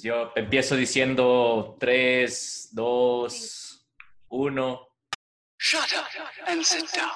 [0.00, 3.86] Yo empiezo diciendo 3, 2,
[4.28, 4.78] 1.
[5.58, 6.06] Shut up
[6.46, 7.10] and sit down.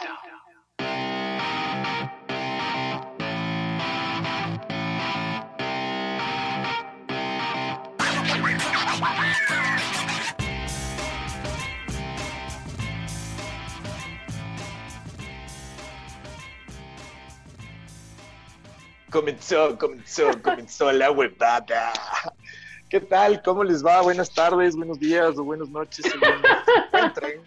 [19.09, 21.93] Comenzó, comenzó, comenzó la huevada.
[22.89, 23.43] ¿Qué tal?
[23.43, 24.01] ¿Cómo les va?
[24.03, 26.05] Buenas tardes, buenos días o buenas noches.
[26.05, 27.41] según se encuentren.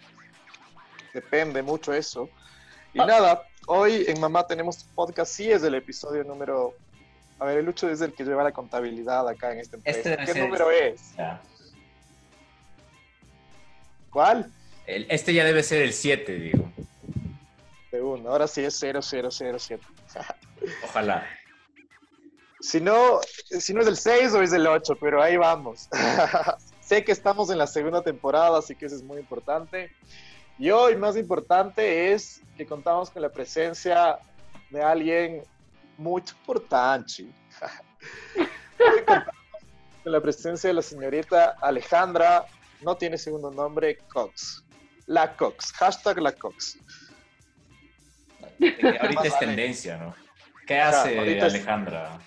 [1.14, 2.28] Depende mucho eso.
[2.92, 6.74] Y nada, hoy en Mamá tenemos podcast, sí es el episodio número...
[7.38, 10.14] A ver, el Lucho es el que lleva la contabilidad acá en esta empresa.
[10.14, 11.16] Este ¿Qué número es?
[11.16, 11.40] Ya.
[14.10, 14.52] ¿Cuál?
[14.86, 16.70] El- Este ya debe ser el 7, digo.
[17.90, 18.28] De uno.
[18.28, 19.82] Ahora sí es 0007.
[20.84, 21.26] Ojalá.
[22.60, 23.20] Si no,
[23.58, 25.88] si no es el 6 o es el 8, pero ahí vamos.
[26.80, 29.90] sé que estamos en la segunda temporada, así que eso es muy importante.
[30.58, 34.18] Y hoy más importante es que contamos con la presencia
[34.70, 35.42] de alguien
[35.96, 37.26] muy importante.
[38.78, 39.34] Hoy contamos
[40.02, 42.46] con la presencia de la señorita Alejandra,
[42.82, 44.64] no tiene segundo nombre, Cox.
[45.06, 46.78] La Cox, hashtag la Cox.
[48.60, 50.14] Ahorita Más es tendencia, ¿no?
[50.66, 52.18] ¿Qué Ajá, hace ahorita es- Alejandra?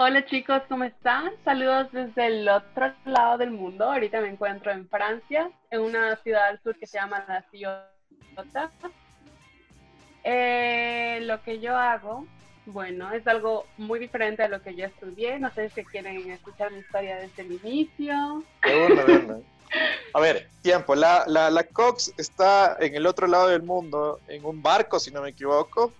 [0.00, 1.32] Hola chicos, ¿cómo están?
[1.44, 3.90] Saludos desde el otro lado del mundo.
[3.90, 8.70] Ahorita me encuentro en Francia, en una ciudad al sur que se llama La Ciotat.
[10.22, 12.24] Eh, lo que yo hago,
[12.66, 15.40] bueno, es algo muy diferente a lo que yo estudié.
[15.40, 18.14] No sé si quieren escuchar mi historia desde el inicio.
[18.14, 19.38] Una.
[20.14, 20.94] A ver, tiempo.
[20.94, 25.10] La, la, la Cox está en el otro lado del mundo, en un barco, si
[25.10, 25.92] no me equivoco,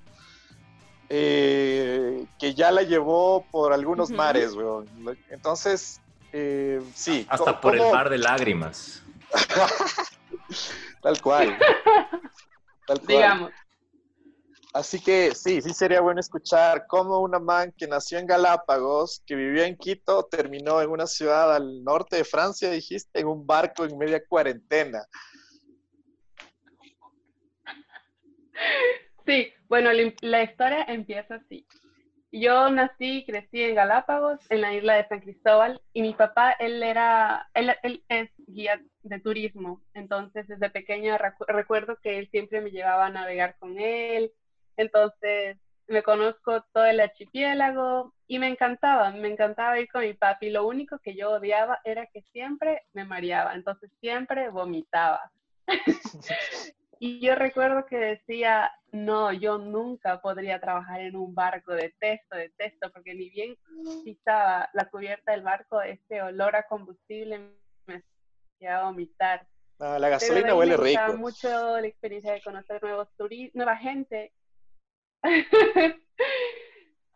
[1.09, 4.87] eh, que ya la llevó por algunos mares, weón.
[5.31, 6.01] Entonces,
[6.33, 7.27] eh, sí.
[7.29, 9.03] Hasta ¿cómo- por el mar de lágrimas.
[11.03, 11.57] Tal cual.
[12.87, 13.07] Tal cual.
[13.07, 13.53] Digamos.
[14.75, 19.35] Así que sí, sí sería bueno escuchar cómo una man que nació en Galápagos, que
[19.35, 23.85] vivía en Quito, terminó en una ciudad al norte de Francia, dijiste, en un barco
[23.87, 25.05] en media cuarentena.
[29.27, 29.91] Sí, bueno,
[30.23, 31.67] la, historia empieza así.
[32.31, 36.53] Yo nací y crecí en Galápagos, en la isla de San Cristóbal, y mi papá,
[36.53, 42.29] él era, él, él es guía de turismo, entonces desde pequeña recu- recuerdo que él
[42.31, 44.31] siempre me llevaba a navegar con él,
[44.77, 50.51] entonces me conozco todo el archipiélago y me encantaba, me encantaba ir con mi papi,
[50.51, 55.31] lo único que yo odiaba era que siempre me mareaba, entonces siempre vomitaba.
[57.01, 62.91] Y yo recuerdo que decía, no, yo nunca podría trabajar en un barco, detesto, detesto,
[62.93, 63.57] porque ni bien
[64.05, 67.53] pisaba la cubierta del barco, ese olor a combustible
[67.87, 68.03] me
[68.57, 69.47] hacía vomitar.
[69.79, 71.19] No, la gasolina huele me gustaba rico.
[71.19, 74.33] mucho la experiencia de conocer nuevos turistas, nueva gente.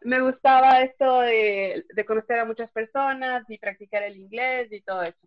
[0.02, 5.02] me gustaba esto de, de conocer a muchas personas y practicar el inglés y todo
[5.02, 5.26] eso.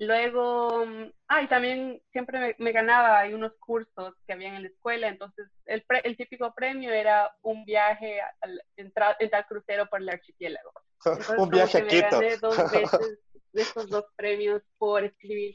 [0.00, 4.62] Luego, mm, ah, y también siempre me, me ganaba hay unos cursos que había en
[4.62, 9.30] la escuela, entonces el, pre- el típico premio era un viaje al, en, tra- en
[9.30, 10.72] tal crucero por el archipiélago.
[11.06, 12.06] Entonces, un viaje a me Quito.
[12.10, 13.18] gané dos veces
[13.52, 15.54] de estos dos premios por escribir.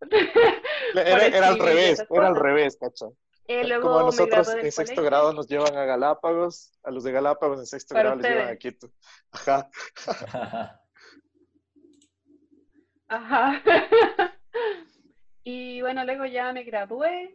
[0.94, 3.14] Era, era al escribir revés, era al revés, cacho.
[3.46, 5.02] Eh, luego Como a nosotros en sexto colegio.
[5.04, 8.48] grado nos llevan a Galápagos, a los de Galápagos en sexto Para grado les llevan
[8.48, 8.58] a ustedes.
[8.58, 8.90] Quito.
[9.32, 9.68] Ajá.
[13.08, 13.62] Ajá.
[15.50, 17.34] Y bueno, luego ya me gradué,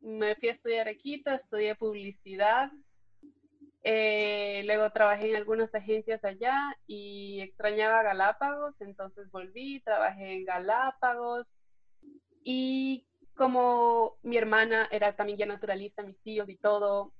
[0.00, 2.72] me fui a estudiar a Quito, estudié publicidad.
[3.84, 11.46] Eh, luego trabajé en algunas agencias allá y extrañaba Galápagos, entonces volví, trabajé en Galápagos.
[12.42, 13.06] Y
[13.36, 17.12] como mi hermana era también ya naturalista, mis tíos y todo,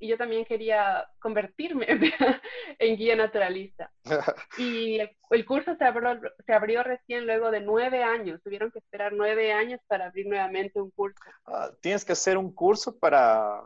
[0.00, 1.86] y yo también quería convertirme
[2.78, 3.92] en guía naturalista.
[4.58, 8.42] Y el, el curso se abrió, se abrió recién luego de nueve años.
[8.42, 11.20] Tuvieron que esperar nueve años para abrir nuevamente un curso.
[11.46, 13.62] Ah, Tienes que hacer un curso para,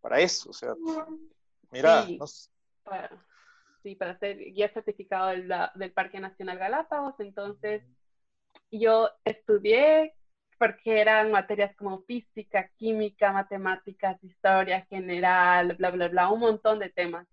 [0.00, 0.74] para eso, o sea,
[1.70, 2.18] mira, Sí.
[2.18, 2.50] no sé,
[2.84, 3.10] Para,
[3.82, 7.14] sí, para ser guía certificado del, del Parque Nacional Galápagos.
[7.18, 7.82] Entonces,
[8.70, 10.14] yo estudié
[10.58, 16.90] porque eran materias como física, química, matemáticas, historia general, bla, bla, bla, un montón de
[16.90, 17.26] temas.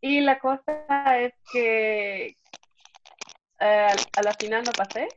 [0.00, 2.36] Y la cosa es que
[3.60, 5.08] eh, a la final no pasé.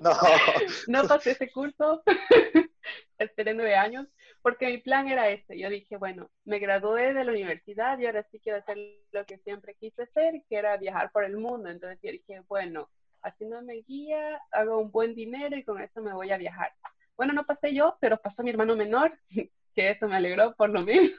[0.00, 0.10] no,
[0.88, 2.02] No pasé ese curso.
[3.18, 4.06] Esperé nueve años
[4.46, 5.58] porque mi plan era este.
[5.58, 8.78] Yo dije, bueno, me gradué de la universidad y ahora sí quiero hacer
[9.10, 11.68] lo que siempre quise hacer, que era viajar por el mundo.
[11.68, 12.88] Entonces yo dije, bueno,
[13.26, 16.72] haciéndome guía, hago un buen dinero y con eso me voy a viajar.
[17.16, 19.18] Bueno, no pasé yo, pero pasó mi hermano menor,
[19.74, 21.16] que eso me alegró por lo mismo.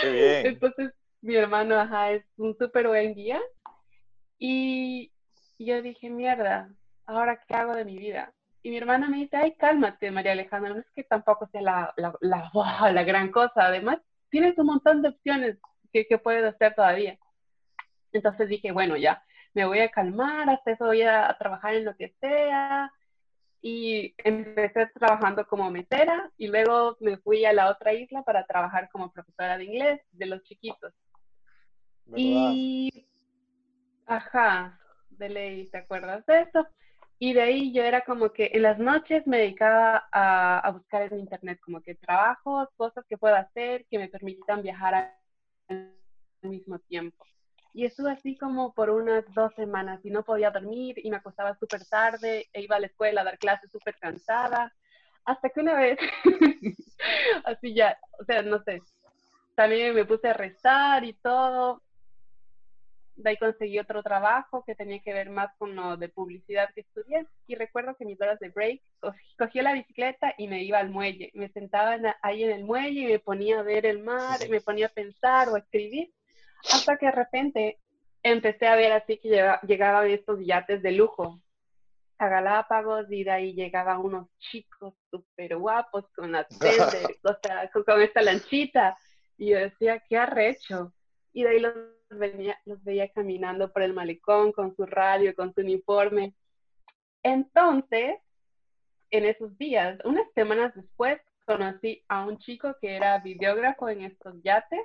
[0.00, 0.46] Qué bien.
[0.46, 3.40] Entonces, mi hermano, ajá, es un súper buen guía.
[4.38, 5.12] Y
[5.58, 6.68] yo dije, mierda,
[7.06, 8.32] ¿ahora qué hago de mi vida?
[8.62, 11.94] Y mi hermana me dice, ay, cálmate, María Alejandra, no es que tampoco sea la,
[11.96, 13.66] la, la, wow, la gran cosa.
[13.66, 13.98] Además,
[14.30, 15.58] tienes un montón de opciones
[15.92, 17.18] que, que puedes hacer todavía.
[18.12, 19.22] Entonces dije, bueno, ya,
[19.54, 22.92] me voy a calmar, hasta eso voy a, a trabajar en lo que sea.
[23.64, 28.88] Y empecé trabajando como mesera y luego me fui a la otra isla para trabajar
[28.90, 30.92] como profesora de inglés de los chiquitos.
[32.06, 32.52] ¿Verdad?
[32.56, 33.06] Y,
[34.06, 36.66] ajá, de ley, ¿te acuerdas de eso?
[37.20, 41.02] Y de ahí yo era como que en las noches me dedicaba a, a buscar
[41.02, 45.14] en internet como que trabajos, cosas que pueda hacer que me permitan viajar
[45.68, 45.94] al
[46.42, 47.24] mismo tiempo.
[47.74, 51.54] Y estuve así como por unas dos semanas y no podía dormir y me acostaba
[51.56, 54.72] súper tarde e iba a la escuela a dar clases súper cansada.
[55.24, 55.98] Hasta que una vez,
[57.44, 58.82] así ya, o sea, no sé,
[59.54, 61.82] también me puse a rezar y todo.
[63.14, 66.80] De ahí conseguí otro trabajo que tenía que ver más con lo de publicidad que
[66.80, 67.26] estudié.
[67.46, 70.88] Y recuerdo que mis horas de break, cogí- cogía la bicicleta y me iba al
[70.90, 71.30] muelle.
[71.34, 74.86] Me sentaba ahí en el muelle y me ponía a ver el mar, me ponía
[74.86, 76.10] a pensar o a escribir.
[76.70, 77.78] Hasta que de repente
[78.22, 81.40] empecé a ver así que llega- llegaban estos yates de lujo
[82.18, 87.68] a Galápagos y de ahí llegaban unos chicos súper guapos con la tender, o sea,
[87.70, 88.96] con, con esta lanchita.
[89.36, 90.92] Y yo decía, qué arrecho.
[91.32, 91.74] Y de ahí los,
[92.10, 96.34] venía, los veía caminando por el malecón con su radio, con su uniforme.
[97.24, 98.16] Entonces,
[99.10, 104.40] en esos días, unas semanas después, conocí a un chico que era videógrafo en estos
[104.42, 104.80] yates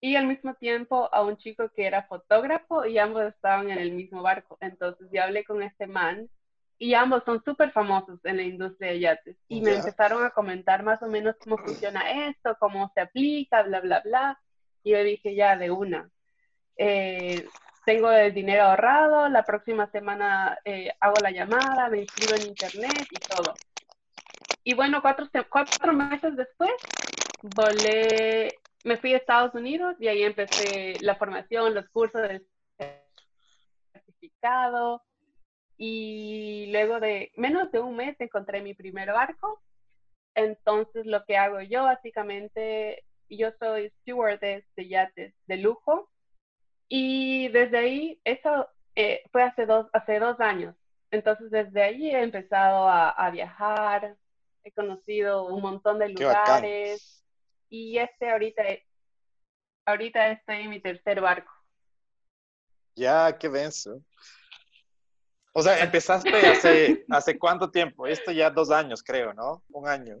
[0.00, 3.92] y al mismo tiempo a un chico que era fotógrafo y ambos estaban en el
[3.92, 4.56] mismo barco.
[4.60, 6.28] Entonces yo hablé con este man
[6.78, 10.84] y ambos son súper famosos en la industria de yates y me empezaron a comentar
[10.84, 14.40] más o menos cómo funciona esto, cómo se aplica, bla, bla, bla.
[14.84, 16.08] Y yo dije ya de una.
[16.76, 17.48] Eh,
[17.84, 23.06] tengo el dinero ahorrado, la próxima semana eh, hago la llamada, me inscribo en internet
[23.10, 23.54] y todo.
[24.62, 26.70] Y bueno, cuatro, cuatro meses después,
[27.42, 28.54] volé,
[28.88, 32.44] me fui a Estados Unidos y ahí empecé la formación, los cursos de
[33.92, 35.02] certificado.
[35.76, 39.62] Y luego de menos de un mes encontré mi primer barco.
[40.34, 46.08] Entonces lo que hago yo básicamente, yo soy stewardess de yates de lujo.
[46.88, 50.74] Y desde ahí, eso eh, fue hace dos, hace dos años.
[51.10, 54.16] Entonces desde ahí he empezado a, a viajar,
[54.64, 57.17] he conocido un montón de lugares.
[57.68, 58.62] Y este ahorita,
[59.86, 61.52] ahorita estoy en mi tercer barco.
[62.94, 64.02] Ya, qué denso.
[65.52, 68.06] O sea, empezaste hace, hace cuánto tiempo?
[68.06, 69.62] Esto ya dos años, creo, ¿no?
[69.70, 70.18] Un año.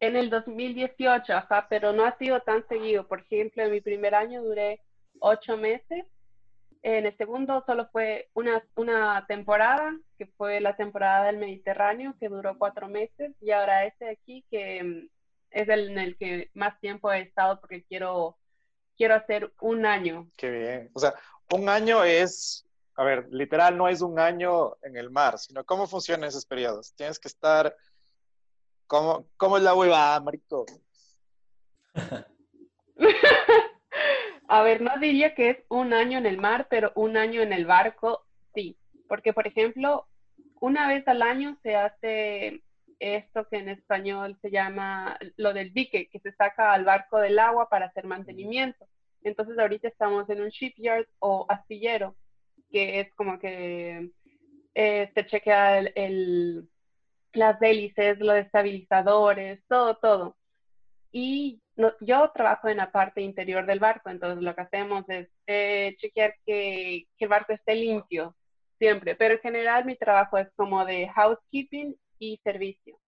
[0.00, 3.06] En el 2018, ajá, pero no ha sido tan seguido.
[3.08, 4.80] Por ejemplo, en mi primer año duré
[5.18, 6.06] ocho meses.
[6.82, 12.28] En el segundo solo fue una, una temporada, que fue la temporada del Mediterráneo, que
[12.28, 13.34] duró cuatro meses.
[13.40, 15.08] Y ahora este de aquí, que
[15.50, 18.38] es el en el que más tiempo he estado porque quiero,
[18.96, 20.28] quiero hacer un año.
[20.36, 20.90] Qué bien.
[20.92, 21.14] O sea,
[21.52, 25.86] un año es, a ver, literal no es un año en el mar, sino cómo
[25.86, 26.94] funcionan esos periodos.
[26.94, 27.74] Tienes que estar,
[28.86, 30.66] ¿cómo, cómo es la huevada, marico?
[34.50, 37.52] A ver, no diría que es un año en el mar, pero un año en
[37.52, 38.24] el barco,
[38.54, 38.78] sí.
[39.06, 40.06] Porque, por ejemplo,
[40.60, 42.62] una vez al año se hace
[43.00, 47.38] esto que en español se llama lo del dique, que se saca al barco del
[47.38, 48.86] agua para hacer mantenimiento.
[49.22, 52.16] Entonces, ahorita estamos en un shipyard o astillero,
[52.70, 54.10] que es como que
[54.74, 56.68] eh, se chequea el, el-
[57.34, 60.36] las hélices, los estabilizadores, todo, todo.
[61.12, 65.28] Y no- yo trabajo en la parte interior del barco, entonces lo que hacemos es
[65.46, 68.36] eh, chequear que, que el barco esté limpio,
[68.78, 69.14] siempre.
[69.16, 72.98] Pero en general mi trabajo es como de housekeeping y servicio.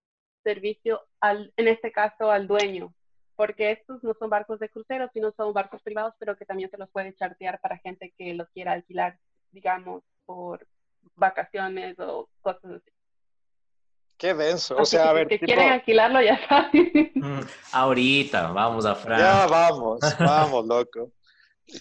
[0.42, 2.94] Servicio, al, en este caso, al dueño,
[3.36, 6.78] porque estos no son barcos de crucero, sino son barcos privados, pero que también se
[6.78, 9.18] los puede chartear para gente que los quiera alquilar,
[9.50, 10.66] digamos, por
[11.14, 12.90] vacaciones o cosas así.
[14.16, 14.76] Qué denso.
[14.76, 17.10] O sea, que a ver, que tipo, quieren alquilarlo, ya saben.
[17.14, 17.40] Mm,
[17.72, 19.46] Ahorita, vamos a ya Francia.
[19.46, 21.10] vamos, vamos, loco.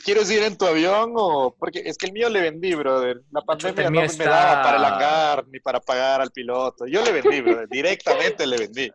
[0.03, 1.55] ¿Quieres ir en tu avión o...?
[1.57, 3.21] Porque es que el mío le vendí, brother.
[3.31, 6.85] La pandemia no me daba para el hangar ni para pagar al piloto.
[6.85, 7.67] Yo le vendí, brother.
[7.71, 8.91] Directamente le vendí.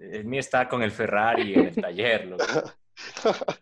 [0.00, 2.26] El mío está con el Ferrari en el taller.
[2.26, 2.44] loco.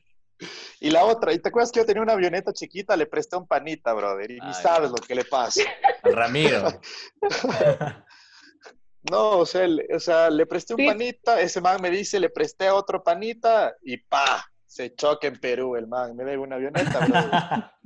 [0.80, 2.94] Y la otra, ¿y te acuerdas que yo tenía una avioneta chiquita?
[2.96, 4.30] Le presté un panita, brother.
[4.30, 4.96] Y ni sabes no.
[4.96, 5.62] lo que le pasa.
[6.02, 6.68] Al Ramiro.
[9.10, 10.86] No, o sea, le, o sea, le presté un Sí.
[10.86, 15.38] panita, ese man me dice, le presté a otro panita y pa, se choca en
[15.38, 17.72] Perú el man, me debe una avioneta.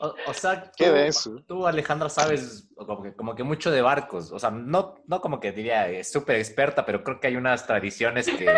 [0.00, 1.10] O, o sea, Qué
[1.46, 4.32] tú, Alejandra, sabes como que, como que mucho de barcos.
[4.32, 7.68] O sea, no, no como que diría eh, súper experta, pero creo que hay unas
[7.68, 8.52] tradiciones que,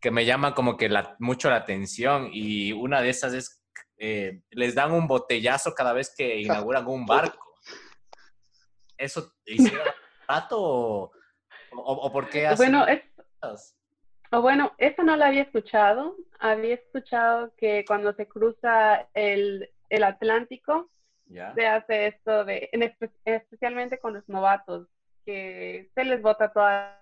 [0.00, 2.30] que me llaman como que la, mucho la atención.
[2.32, 3.62] Y una de esas es,
[3.98, 7.56] eh, les dan un botellazo cada vez que inauguran un barco.
[8.96, 9.86] ¿Eso hicieron
[10.26, 11.12] rato o,
[11.72, 13.02] o, o por qué hacen Bueno, es,
[14.30, 14.38] cosas?
[14.38, 16.16] o bueno, eso no lo había escuchado.
[16.40, 20.90] Había escuchado que cuando se cruza el, el Atlántico,
[21.54, 24.88] se hace esto de, en espe- especialmente con los novatos,
[25.26, 26.98] que se les bota toda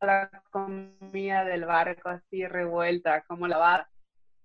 [0.00, 3.88] la comida del barco así revuelta, como lavada.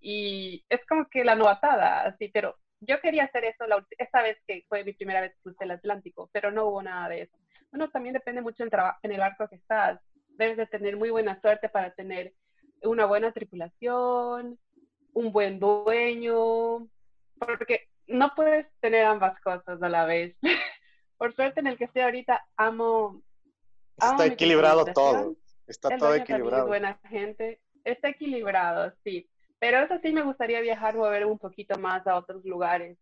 [0.01, 4.37] Y es como que la novatada, así, pero yo quería hacer eso la, esta vez
[4.47, 7.37] que fue mi primera vez que crucé el Atlántico, pero no hubo nada de eso.
[7.71, 9.99] Bueno, también depende mucho trabajo en el barco que estás.
[10.37, 12.33] Debes de tener muy buena suerte para tener
[12.81, 14.59] una buena tripulación,
[15.13, 16.87] un buen dueño,
[17.37, 20.35] porque no puedes tener ambas cosas a la vez.
[21.17, 23.21] Por suerte en el que estoy ahorita amo...
[23.99, 25.35] amo Está equilibrado todo,
[25.67, 26.67] está El todo es equilibrado.
[26.67, 27.61] buena gente.
[27.83, 29.29] Está equilibrado, sí.
[29.59, 32.97] Pero eso sí me gustaría viajar, mover un poquito más a otros lugares.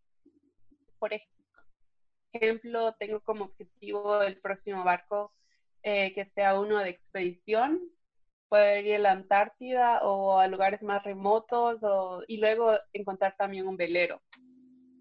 [0.99, 1.11] Por
[2.33, 5.33] ejemplo, tengo como objetivo el próximo barco
[5.83, 7.79] eh, que sea uno de expedición,
[8.49, 13.67] poder ir a la Antártida o a lugares más remotos o, y luego encontrar también
[13.67, 14.21] un velero.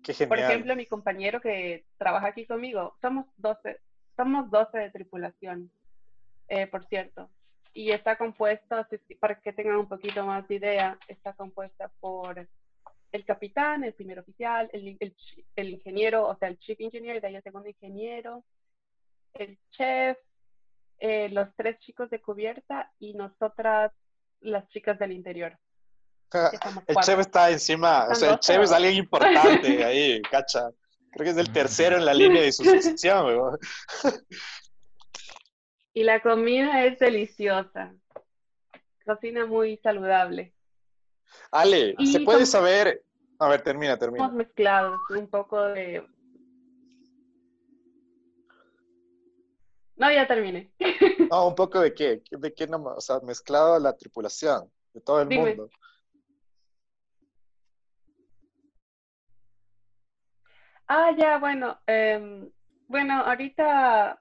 [0.02, 0.50] Qué Por genial.
[0.52, 3.78] ejemplo, mi compañero que trabaja aquí conmigo, somos 12,
[4.16, 5.70] somos 12 de tripulación,
[6.49, 7.28] eh, por cierto.
[7.75, 8.87] Y está compuesto,
[9.20, 12.49] para que tengan un poquito más de idea, está compuesta por
[13.12, 15.14] el capitán, el primer oficial, el, el
[15.56, 18.44] el ingeniero, o sea, el chief engineer, de ahí el segundo ingeniero,
[19.34, 20.18] el chef,
[21.00, 23.92] eh, los tres chicos de cubierta y nosotras,
[24.40, 25.59] las chicas del interior.
[26.62, 30.71] somos El chef está encima, o sea, el chef es alguien importante ahí, cacha.
[31.12, 33.59] Creo que es el tercero en la línea de sucesión, weón.
[35.92, 37.92] Y la comida es deliciosa.
[39.04, 40.54] Cocina muy saludable.
[41.50, 43.02] Ale, Y ¿se puede saber?
[43.40, 44.28] A ver, termina, Hemos termina.
[44.28, 46.07] mezclado un poco de...
[50.00, 50.73] No, ya terminé.
[51.30, 55.00] No, un poco de qué, de qué nomás, o sea, mezclado a la tripulación, de
[55.02, 55.45] todo el Dime.
[55.45, 55.69] mundo.
[60.88, 61.78] Ah, ya, bueno.
[61.87, 62.50] em,
[62.88, 64.19] bueno, ahorita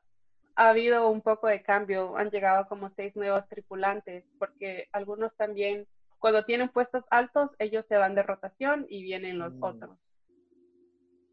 [0.56, 2.18] ha habido un poco de cambio.
[2.18, 5.88] Han llegado como seis nuevos tripulantes, porque algunos también,
[6.20, 9.64] cuando tienen puestos altos, ellos se van de rotación y vienen los Mm.
[9.64, 9.98] otros.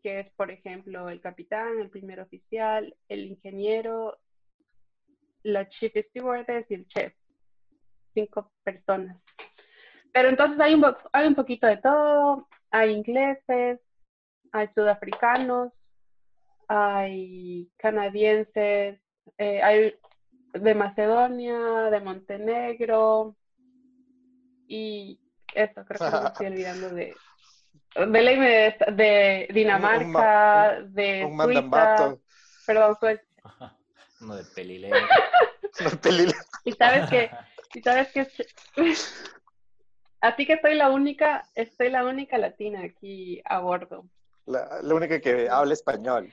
[0.04, 4.16] Que es, por ejemplo, el capitán, el primer oficial, el ingeniero,
[5.46, 7.14] la chief stewardess y el chef.
[8.14, 9.16] Cinco personas.
[10.12, 12.48] Pero entonces hay un, hay un poquito de todo.
[12.70, 13.80] Hay ingleses,
[14.52, 15.72] hay sudafricanos,
[16.68, 19.00] hay canadienses,
[19.38, 19.94] eh, hay
[20.52, 21.58] de Macedonia,
[21.90, 23.36] de Montenegro
[24.66, 25.20] y
[25.54, 27.14] eso, creo que me estoy olvidando de
[27.94, 32.20] de, de Dinamarca, de Un Suiza, mandambato,
[32.66, 33.26] perdón, Suecia.
[34.20, 34.94] Uno de pelileo.
[35.80, 36.32] una peli-
[36.64, 37.30] Y sabes que,
[37.74, 38.26] y sabes que
[40.20, 44.08] así que estoy la única, estoy la única latina aquí a bordo.
[44.46, 46.32] la, la única que habla español.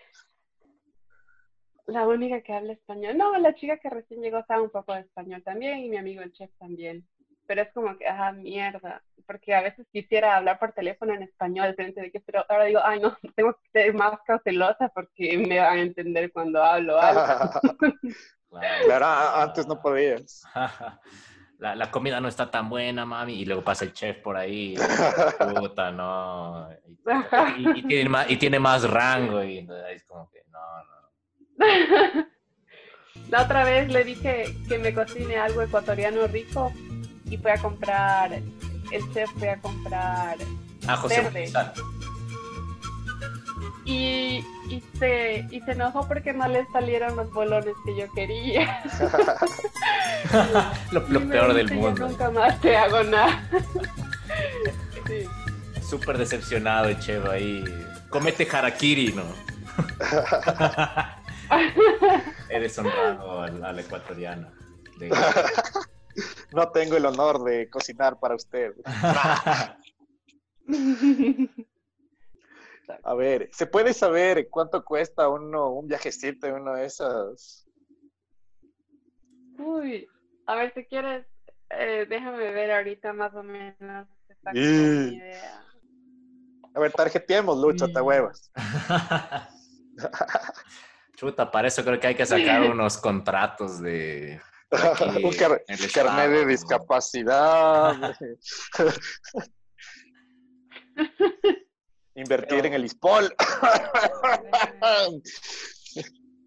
[1.85, 3.17] La única que habla español.
[3.17, 6.21] No, la chica que recién llegó sabe un poco de español también y mi amigo
[6.21, 7.05] el chef también.
[7.45, 9.01] Pero es como que, ah, mierda.
[9.25, 12.81] Porque a veces quisiera hablar por teléfono en español, frente de que, pero ahora digo,
[12.83, 17.21] ay, no, tengo que ser más cautelosa porque me van a entender cuando hablo algo.
[18.85, 20.43] Claro, a- antes no podías.
[21.57, 23.33] La, la comida no está tan buena, mami.
[23.41, 24.75] Y luego pasa el chef por ahí.
[25.55, 26.69] Puta, no.
[27.57, 29.43] Y, y- y tiene, más, y tiene más rango.
[29.43, 32.27] Y entonces es como que, no, no.
[33.29, 36.71] La otra vez le dije que me cocine algo ecuatoriano rico
[37.33, 40.37] y fue a comprar, el chef fue a comprar
[40.87, 41.51] Ah, José Verde.
[43.85, 48.81] Y y se, y se enojó porque no le salieron los bolones que yo quería.
[50.91, 52.07] lo, peor del dice, "Yo mundo.
[52.07, 53.49] nunca más te hago nada.
[55.05, 55.27] Sí.
[55.81, 57.61] Súper decepcionado, Chevo, ahí.
[58.09, 59.23] Comete harakiri, ¿no?
[62.49, 64.47] He deshonrado al, al ecuatoriano.
[64.97, 65.11] De-
[66.51, 68.73] No tengo el honor de cocinar para usted.
[73.03, 77.65] A ver, ¿se puede saber cuánto cuesta uno, un viajecito en uno de esas?
[79.57, 80.07] Uy,
[80.45, 81.25] a ver si quieres,
[81.69, 84.07] eh, déjame ver ahorita más o menos.
[84.53, 85.65] Y- idea.
[86.73, 88.51] A ver, tarjeteemos, Lucho, te huevas.
[91.15, 94.41] Chuta, para eso creo que hay que sacar unos contratos de.
[94.75, 95.63] Aquí un car-
[95.93, 98.15] carnet de discapacidad.
[102.15, 103.33] Invertir Pero- en el ISPOL.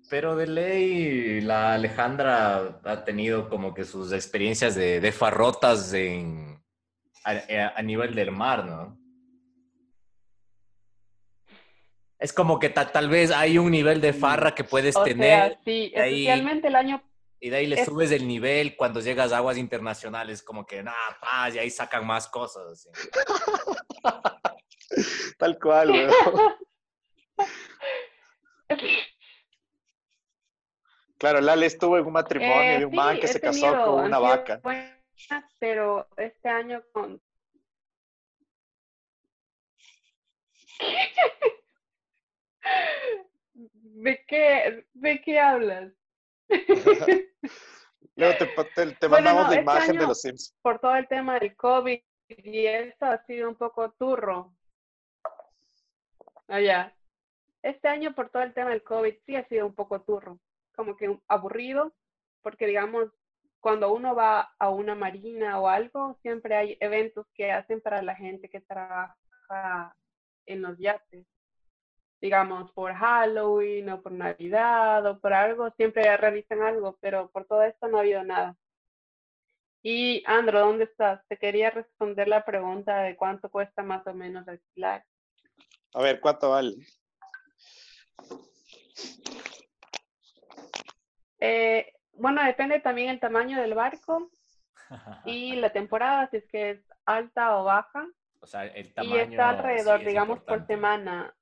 [0.09, 6.63] Pero de ley, la Alejandra ha tenido como que sus experiencias de, de farrotas en,
[7.25, 7.31] a,
[7.77, 8.97] a- nivel del mar, ¿no?
[12.21, 15.51] Es como que ta- tal vez hay un nivel de farra que puedes O tener
[15.55, 17.03] sea, sí, ahí- especialmente el año
[17.41, 20.83] y de ahí le es- subes el nivel cuando llegas a aguas internacionales, como que,
[20.83, 22.67] nada, paz, y ahí sacan más cosas.
[22.67, 22.89] así.
[25.39, 26.13] Tal cual, weón.
[31.19, 33.85] Claro, Lale estuvo en un matrimonio Eh, de un sí, man que se casó tenido,
[33.97, 34.61] con una vaca.
[34.63, 34.95] buenas,
[35.59, 37.21] pero este año con...
[43.55, 45.93] ¿De qué, ¿De qué hablas?
[48.17, 50.57] Luego te, te, te Bueno, mandamos no, la este de los Sims.
[50.63, 54.55] Por todo el tema del COVID y esto ha sido un poco turro.
[56.49, 56.95] Allá.
[57.63, 60.39] Este año por todo el tema del COVID sí ha sido un poco turro,
[60.75, 61.93] como que aburrido,
[62.43, 63.11] porque digamos,
[63.61, 68.15] cuando uno va a una marina o algo, siempre hay eventos que hacen para la
[68.15, 69.97] gente que trabaja
[70.47, 71.27] en los yates.
[72.21, 77.63] Digamos, por Halloween o por Navidad o por algo, siempre realizan algo, pero por todo
[77.63, 78.57] esto no ha habido nada.
[79.83, 81.21] Y Andro, ¿dónde estás?
[81.29, 85.05] Te quería responder la pregunta de cuánto cuesta más o menos alquilar.
[85.95, 86.75] A ver, ¿cuánto vale?
[91.39, 94.31] Eh, bueno, depende también el tamaño del barco
[95.25, 98.07] y la temporada, si es que es alta o baja.
[98.41, 99.17] O sea, el Y tamaño.
[99.17, 100.75] está alrededor, sí es digamos, por importante.
[100.75, 101.36] semana.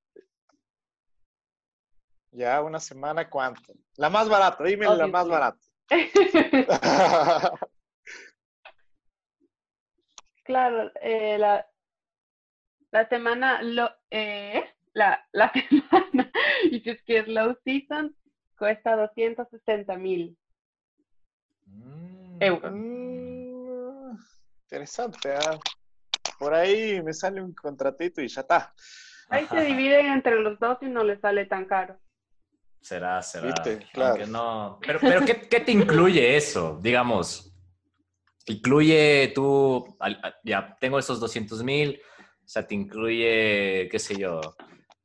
[2.34, 3.74] Ya, una semana, ¿cuánto?
[3.96, 5.58] La más barata, dime la más barata.
[10.44, 11.66] Claro, eh, la,
[12.90, 16.30] la semana, lo, eh, la, la semana,
[16.70, 18.14] y si es que es low season,
[18.58, 20.36] cuesta 260 mil
[21.66, 22.42] Mm.
[22.42, 22.72] euros.
[22.74, 24.16] Mm,
[24.64, 25.58] interesante, ¿ah?
[26.38, 28.74] Por ahí me sale un contratito y ya está.
[29.30, 31.98] Ahí se dividen entre los dos y no les sale tan caro.
[32.84, 33.46] Será, será.
[33.46, 34.26] Viste, claro.
[34.26, 34.78] no.
[34.86, 36.78] Pero, pero ¿qué, qué te incluye eso?
[36.82, 37.56] Digamos,
[38.44, 39.96] incluye tú,
[40.44, 44.38] ya tengo esos 200 mil, o sea, te incluye, qué sé yo,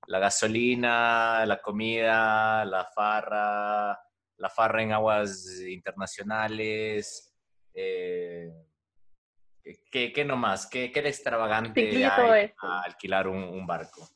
[0.08, 3.98] la gasolina, la comida, la farra,
[4.36, 7.34] la farra en aguas internacionales.
[7.74, 8.52] Eh,
[9.90, 10.68] ¿qué, qué nomás?
[10.68, 14.10] ¿Qué, qué extravagante hay a alquilar un, un barco?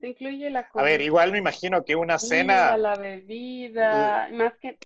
[0.00, 4.78] Incluye la A ver, igual me imagino que una cena, la bebida, más que,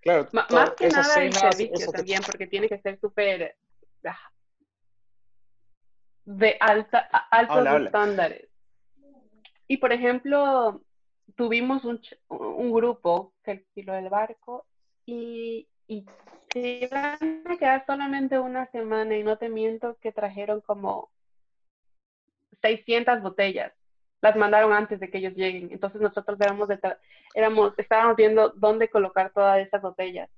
[0.00, 3.56] claro, to- más que nada el servicio también, porque tiene que ser súper
[4.04, 4.18] ah,
[6.24, 6.98] de alta,
[7.30, 8.48] altos estándares.
[9.68, 10.82] Y por ejemplo,
[11.36, 14.66] tuvimos un, un grupo que alquiló el barco
[15.06, 16.04] y, y
[16.52, 21.10] se iban a quedar solamente una semana y no te miento que trajeron como
[22.60, 23.72] 600 botellas.
[24.20, 25.70] Las mandaron antes de que ellos lleguen.
[25.72, 26.98] Entonces nosotros éramos, detrás-
[27.34, 30.28] éramos estábamos viendo dónde colocar todas esas botellas.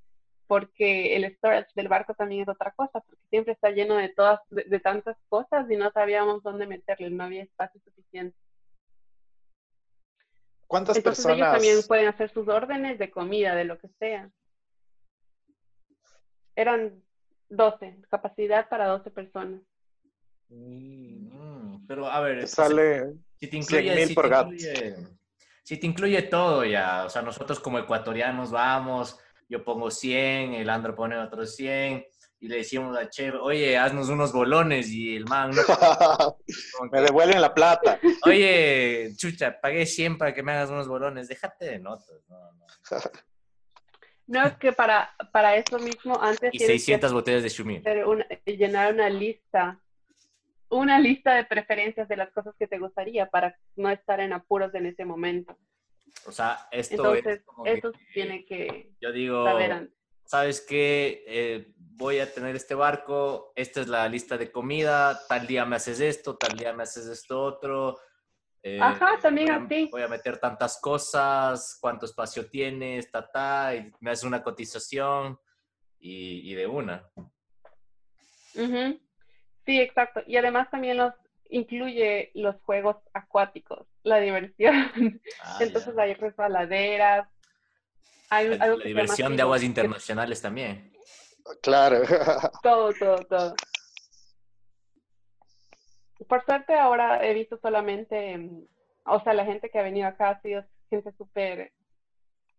[0.46, 4.40] Porque el storage del barco también es otra cosa, porque siempre está lleno de todas,
[4.50, 8.36] de, de tantas cosas y no sabíamos dónde meterle, no había espacio suficiente.
[10.66, 11.54] ¿cuántas Entonces ellos personas?
[11.54, 14.28] también pueden hacer sus órdenes de comida, de lo que sea.
[16.56, 17.02] Eran
[17.48, 19.60] 12, capacidad para 12 personas.
[20.48, 24.50] Mm, pero a ver, Te sale Si te 100 incluye, mil si por te gato.
[24.50, 24.96] incluye-
[25.62, 30.68] si te incluye todo ya, o sea, nosotros como ecuatorianos vamos, yo pongo 100, el
[30.70, 32.04] Andro pone otros 100,
[32.40, 35.62] y le decimos al chef, oye, haznos unos bolones y el man, no,
[36.92, 37.98] Me devuelven la plata.
[38.26, 42.22] oye, chucha, pagué 100 para que me hagas unos bolones, déjate de notas.
[42.28, 42.66] No, no.
[44.26, 47.82] No, es que para, para eso mismo antes Y tienes que 600 botellas de Shumir.
[48.06, 49.80] una- llenar una lista,
[50.68, 54.74] una lista de preferencias de las cosas que te gustaría para no estar en apuros
[54.74, 55.56] en ese momento.
[56.26, 59.94] O sea, esto Entonces, es como que eso tiene que yo digo, saber antes.
[60.26, 61.22] ¿sabes qué?
[61.26, 65.76] Eh, voy a tener este barco, esta es la lista de comida, tal día me
[65.76, 67.98] haces esto, tal día me haces esto otro.
[68.62, 69.88] eh, Ajá, también voy a, así.
[69.92, 75.38] Voy a meter tantas cosas, cuánto espacio tienes, ta, ta, y me haces una cotización
[75.98, 77.08] y, y de una.
[78.54, 79.00] Ujú.
[79.66, 80.22] Sí, exacto.
[80.26, 81.12] Y además también los
[81.48, 84.90] incluye los juegos acuáticos, la diversión.
[85.42, 86.02] Ah, Entonces ya.
[86.02, 87.28] hay resbaladeras.
[88.30, 90.92] Hay La, algo la diversión de aguas que- internacionales también.
[91.62, 92.00] Claro.
[92.62, 93.54] Todo, todo, todo.
[96.28, 98.48] Por suerte ahora he visto solamente,
[99.04, 101.72] o sea, la gente que ha venido acá ha sido gente súper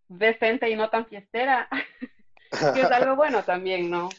[0.07, 1.67] decente y no tan fiestera,
[2.73, 4.09] que es algo bueno también, ¿no?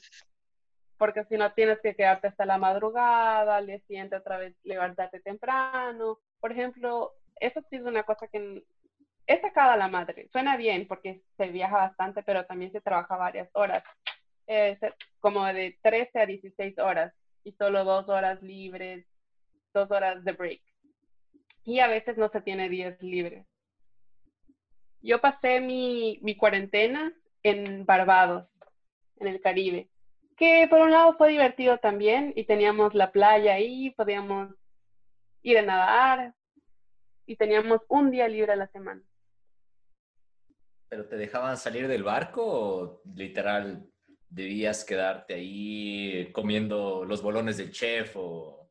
[0.99, 6.19] Porque si no tienes que quedarte hasta la madrugada, al día otra vez levantarte temprano.
[6.41, 8.63] Por ejemplo, eso sí es una cosa que
[9.27, 10.29] es sacada a la madre.
[10.33, 13.83] Suena bien porque se viaja bastante, pero también se trabaja varias horas.
[15.21, 17.13] Como de 13 a 16 horas
[17.45, 19.05] y solo dos horas libres,
[19.75, 20.63] dos horas de break.
[21.65, 23.45] Y a veces no se tiene días libres.
[25.03, 28.49] Yo pasé mi, mi cuarentena en Barbados,
[29.19, 29.89] en el Caribe,
[30.37, 34.55] que por un lado fue divertido también y teníamos la playa ahí, podíamos
[35.43, 36.35] ir a nadar
[37.27, 39.03] y teníamos un día libre a la semana.
[40.89, 43.91] ¿Pero te dejaban salir del barco o literal
[44.29, 48.71] debías quedarte ahí comiendo los bolones del chef o,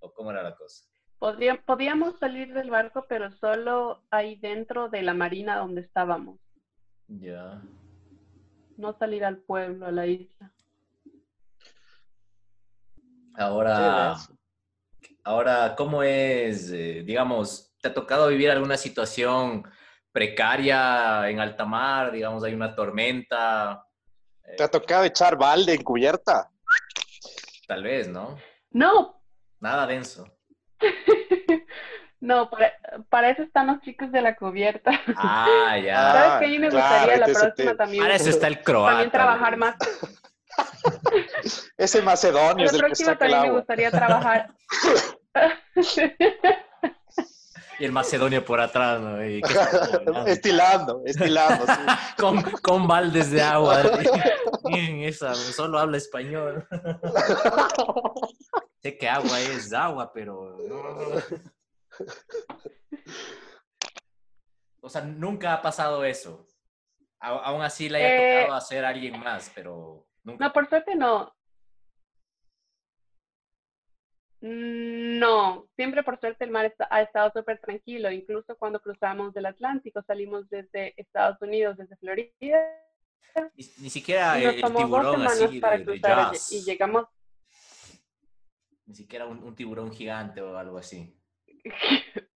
[0.00, 0.84] o cómo era la cosa?
[1.18, 6.40] Podría- podíamos salir del barco, pero solo ahí dentro de la marina donde estábamos,
[7.08, 7.62] Ya.
[8.76, 10.52] no salir al pueblo, a la isla.
[13.36, 14.34] Ahora, Sí,
[15.24, 19.68] ahora, ¿cómo es, eh, digamos, te ha tocado vivir alguna situación
[20.12, 22.12] precaria en alta mar?
[22.12, 23.84] Digamos, hay una tormenta,
[24.56, 26.50] ¿Te ha tocado echar balde en cubierta?
[27.66, 28.36] tal vez, ¿no?
[28.70, 29.20] No,
[29.58, 30.28] Nada denso.
[32.20, 32.72] no, para,
[33.08, 34.90] para eso están los chicos de la cubierta.
[35.16, 36.12] Ah, ya.
[36.12, 38.62] ¿Sabes que a mí me claro, gustaría la próxima te- también, Para eso está el
[38.62, 38.90] croata.
[38.92, 39.76] también trabajar más?
[41.76, 44.54] Ese macedonio La es el que próxima saca el también me gustaría trabajar.
[47.78, 49.24] Y el macedonio por atrás, ¿no?
[49.26, 49.42] Y,
[50.26, 51.66] estilando, estilando.
[51.66, 51.72] sí.
[52.18, 53.82] con, con baldes de agua.
[55.02, 56.66] Esa, solo habla español.
[58.82, 60.56] Sé que agua es agua, pero...
[64.80, 66.46] O sea, nunca ha pasado eso.
[67.18, 70.44] A- aún así le haya Eh, tocado hacer a alguien más, pero nunca.
[70.46, 71.32] No, por suerte no.
[74.40, 78.10] Mm, No, siempre por suerte el mar está- ha estado súper tranquilo.
[78.10, 82.80] Incluso cuando cruzamos del Atlántico, salimos desde Estados Unidos, desde Florida,
[83.56, 86.62] Ni, ni siquiera y nos el, tomó dos tiburón semanas así para de, cruzar y-
[86.64, 87.06] llegamos.
[88.86, 91.16] Ni siquiera un, un tiburón gigante o algo así.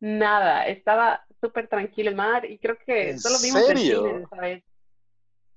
[0.00, 4.02] Nada, estaba súper tranquilo el mar y creo que ¿En solo vimos serio?
[4.02, 4.64] delfines esa vez.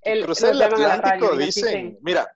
[0.01, 1.97] El, Crucé el Atlántico, radio dicen.
[2.01, 2.31] Mira,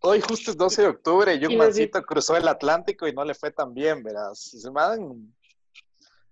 [0.00, 3.34] hoy justo es 12 de octubre y un mancito cruzó el Atlántico y no le
[3.34, 4.54] fue tan bien, verás.
[4.72, 5.34] Man-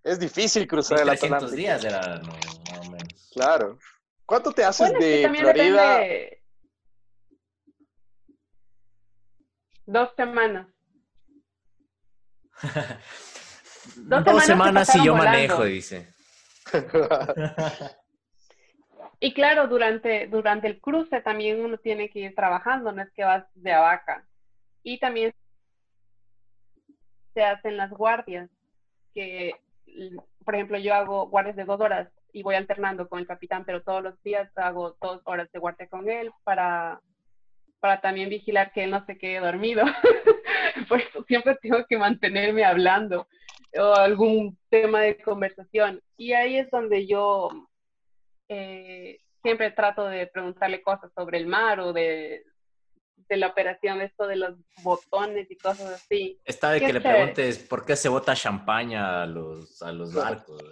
[0.03, 1.57] Es difícil cruzar el 300 Atlántico.
[1.57, 3.31] días era, no, más o menos.
[3.33, 3.79] Claro.
[4.25, 5.99] ¿Cuánto te haces Bueno, de Florida?
[5.99, 6.43] depende.
[9.87, 10.67] Dos semanas.
[13.97, 16.13] Dos semanas semanas, se y yo manejo, dice.
[19.27, 23.25] Y claro, durante, durante el cruce también uno tiene que ir trabajando, no es que
[23.25, 24.25] vas de a vaca.
[24.85, 25.35] Y también
[27.35, 28.49] se hacen las guardias,
[29.13, 29.51] que,
[30.45, 33.83] por ejemplo, yo hago guardias de dos horas y voy alternando con el capitán, pero
[33.83, 37.01] todos los días hago dos horas de guardia con él para,
[37.81, 39.85] para también vigilar que él no se quede dormido.
[40.89, 43.27] Por eso siempre tengo que mantenerme hablando
[43.77, 46.01] o algún tema de conversación.
[46.17, 47.51] Y ahí es donde yo
[48.49, 52.45] eh, siempre trato de preguntarle cosas sobre el mar o de,
[53.29, 56.41] de la operación, esto de los botones y cosas así.
[56.45, 57.15] Está de que le chévere.
[57.17, 60.63] preguntes por qué se bota champaña a los, a los barcos.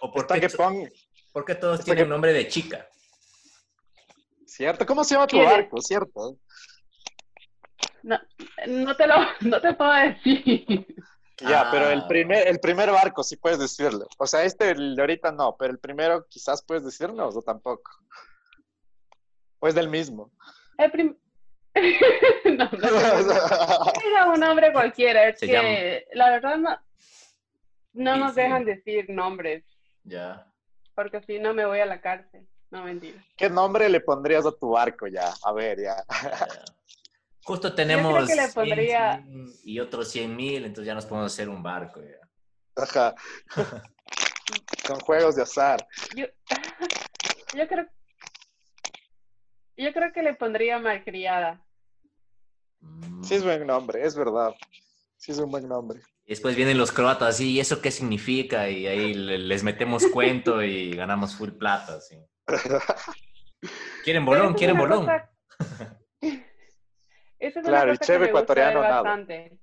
[0.00, 0.88] O por Está qué, que to- pon-
[1.32, 2.86] por qué todos está tienen que- nombre de chica.
[4.46, 4.86] ¿Cierto?
[4.86, 5.52] ¿Cómo se llama tu ¿Quieres?
[5.52, 5.80] barco?
[5.80, 6.36] ¿Cierto?
[8.02, 8.18] No,
[8.66, 10.86] no te lo, no te puedo decir.
[11.40, 12.08] Ya, pero el Ah.
[12.08, 14.06] primer, el primer barco sí puedes decirlo.
[14.18, 17.90] O sea, este de ahorita no, pero el primero quizás puedes decirnos o tampoco.
[19.60, 20.30] O es del mismo.
[20.78, 21.16] El prim-
[22.44, 23.92] no, no, no, no.
[24.10, 26.70] Era un nombre cualquiera, es Se que la verdad no,
[27.92, 28.40] no Sí, nos sí.
[28.40, 29.64] dejan decir nombres,
[30.04, 30.44] Ya.
[30.94, 32.48] porque si no me voy a la cárcel.
[32.70, 33.24] No, mentira.
[33.36, 35.32] ¿Qué nombre le pondrías a tu barco ya?
[35.44, 36.04] A ver, ya.
[36.22, 36.64] ya.
[37.48, 41.48] Justo tenemos que le pondría- 100 y otros 100 mil, entonces ya nos podemos hacer
[41.48, 42.00] un barco.
[42.02, 42.82] Ya.
[42.82, 43.14] Ajá.
[44.86, 45.86] Con juegos de azar.
[46.14, 46.26] Yo,
[47.54, 47.86] yo creo
[49.78, 51.64] yo creo que le pondría malcriada.
[52.80, 53.22] Mm.
[53.24, 54.54] Sí es buen nombre, es verdad.
[55.16, 56.00] Sí es un buen nombre.
[56.26, 58.68] Y después vienen los croatas, ¿y eso qué significa?
[58.68, 62.16] Y ahí le- les metemos cuento y ganamos full plata, sí.
[64.04, 64.52] ¿Quieren bolón?
[64.54, 65.06] ¿Quieren bolón?
[65.06, 65.30] cosa-
[67.38, 69.02] Eso es Claro, una cosa que me gusta ecuatoriano, ver nada.
[69.02, 69.58] bastante.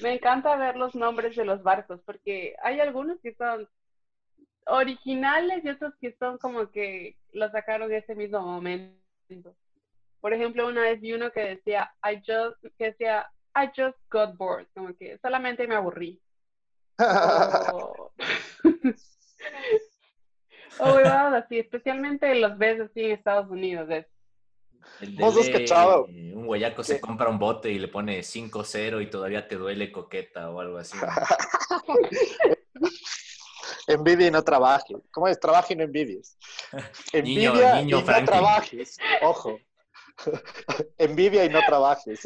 [0.00, 3.68] Me encanta ver los nombres de los barcos, porque hay algunos que son
[4.66, 9.56] originales y otros que son como que los sacaron ese mismo momento.
[10.20, 14.36] Por ejemplo, una vez vi uno que decía, I just, que decía, I just got
[14.36, 16.20] bored, como que solamente me aburrí.
[16.98, 18.12] O,
[20.80, 23.88] o huevadas así, especialmente los ves así en Estados Unidos.
[23.90, 24.06] es,
[25.00, 26.04] El de ¿Vos has ley, cachado?
[26.06, 30.50] Un guayaco se compra un bote y le pone 5-0 y todavía te duele coqueta
[30.50, 30.96] o algo así.
[33.86, 34.96] Envidia y no trabajes.
[35.10, 35.38] ¿Cómo es?
[35.38, 36.36] Trabaja y no envidies.
[37.12, 38.26] Niño- Envidia niño y no Franklin.
[38.26, 38.96] trabajes.
[39.22, 39.58] Ojo.
[40.98, 42.20] Envidia y no trabajes.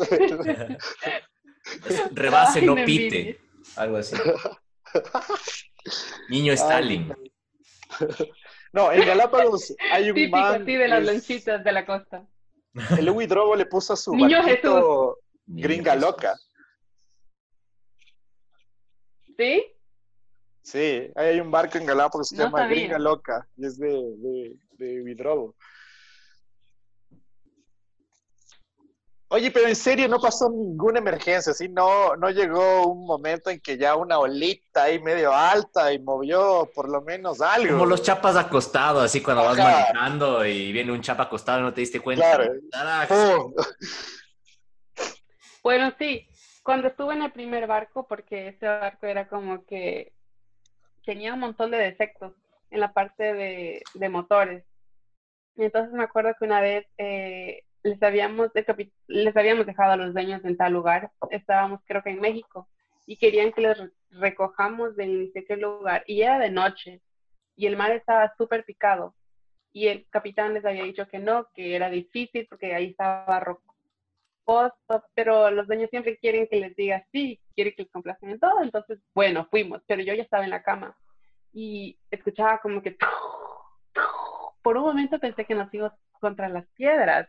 [2.13, 3.41] Rebase, Ay, no pite.
[3.77, 4.17] Algo así.
[6.29, 7.13] Niño Stalin.
[8.73, 10.63] No, en Galápagos hay un Típico man.
[10.63, 12.25] así de las es- lanchitas de la costa.
[12.99, 16.07] El Louis Drobo le puso a su Niño barquito Niño gringa Jesús.
[16.07, 16.39] loca.
[19.37, 19.65] ¿Sí?
[20.63, 22.77] Sí, ahí hay un barco en Galápagos que se No llama sabía.
[22.77, 25.57] Gringa Loca y es de, de, de Vidrobo.
[29.33, 31.69] Oye, pero en serio no pasó ninguna emergencia, ¿sí?
[31.69, 36.69] No, no llegó un momento en que ya una olita ahí medio alta y movió
[36.75, 37.75] por lo menos algo.
[37.75, 41.73] Como los chapas acostados, así cuando vas manejando y viene un chapa acostado y no
[41.73, 42.39] te diste cuenta.
[42.71, 43.55] Claro.
[45.63, 46.27] Bueno, sí,
[46.63, 50.15] cuando estuve en el primer barco, porque ese barco era como que
[51.05, 52.33] tenía un montón de defectos
[52.71, 54.65] en la parte de, de motores.
[55.57, 58.51] Y entonces me acuerdo que una vez eh, les, habíamos
[59.07, 62.69] les habíamos dejado a los dueños en tal lugar, estábamos creo que en México,
[63.07, 67.01] y querían que re- recojamos de ni lugar, y era de noche,
[67.57, 69.15] y el mar estaba súper picado,
[69.73, 75.05] y el capitán les había dicho que no, que era difícil porque ahí estaba rocoso,
[75.15, 78.63] pero los dueños siempre quieren que les diga sí, quieren que les complacen en todo,
[78.63, 80.97] entonces, bueno, fuimos, pero yo ya estaba en la cama
[81.53, 82.97] y escuchaba como que
[84.63, 87.29] por un momento pensé que nos íbamos contra las piedras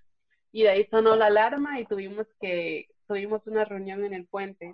[0.51, 4.73] y de ahí sonó la alarma y tuvimos que tuvimos una reunión en el puente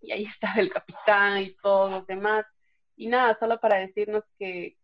[0.00, 2.46] y ahí estaba el capitán y todos los demás
[2.96, 4.76] y nada, solo para decirnos que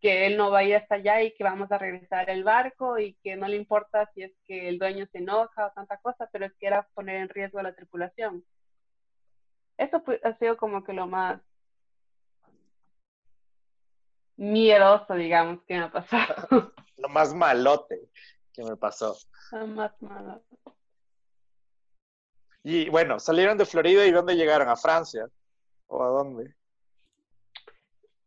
[0.00, 2.98] que él no va a ir hasta allá y que vamos a regresar el barco
[2.98, 6.28] y que no le importa si es que el dueño se enoja o tanta cosa,
[6.32, 8.44] pero es que era poner en riesgo a la tripulación.
[9.76, 11.40] Eso ha sido como que lo más
[14.36, 16.72] miedoso, digamos, que me ha pasado.
[16.96, 18.08] Lo más malote
[18.58, 19.16] que me pasó.
[22.64, 24.68] Y bueno, salieron de Florida y ¿dónde llegaron?
[24.68, 25.28] ¿A Francia?
[25.86, 26.56] ¿O a dónde?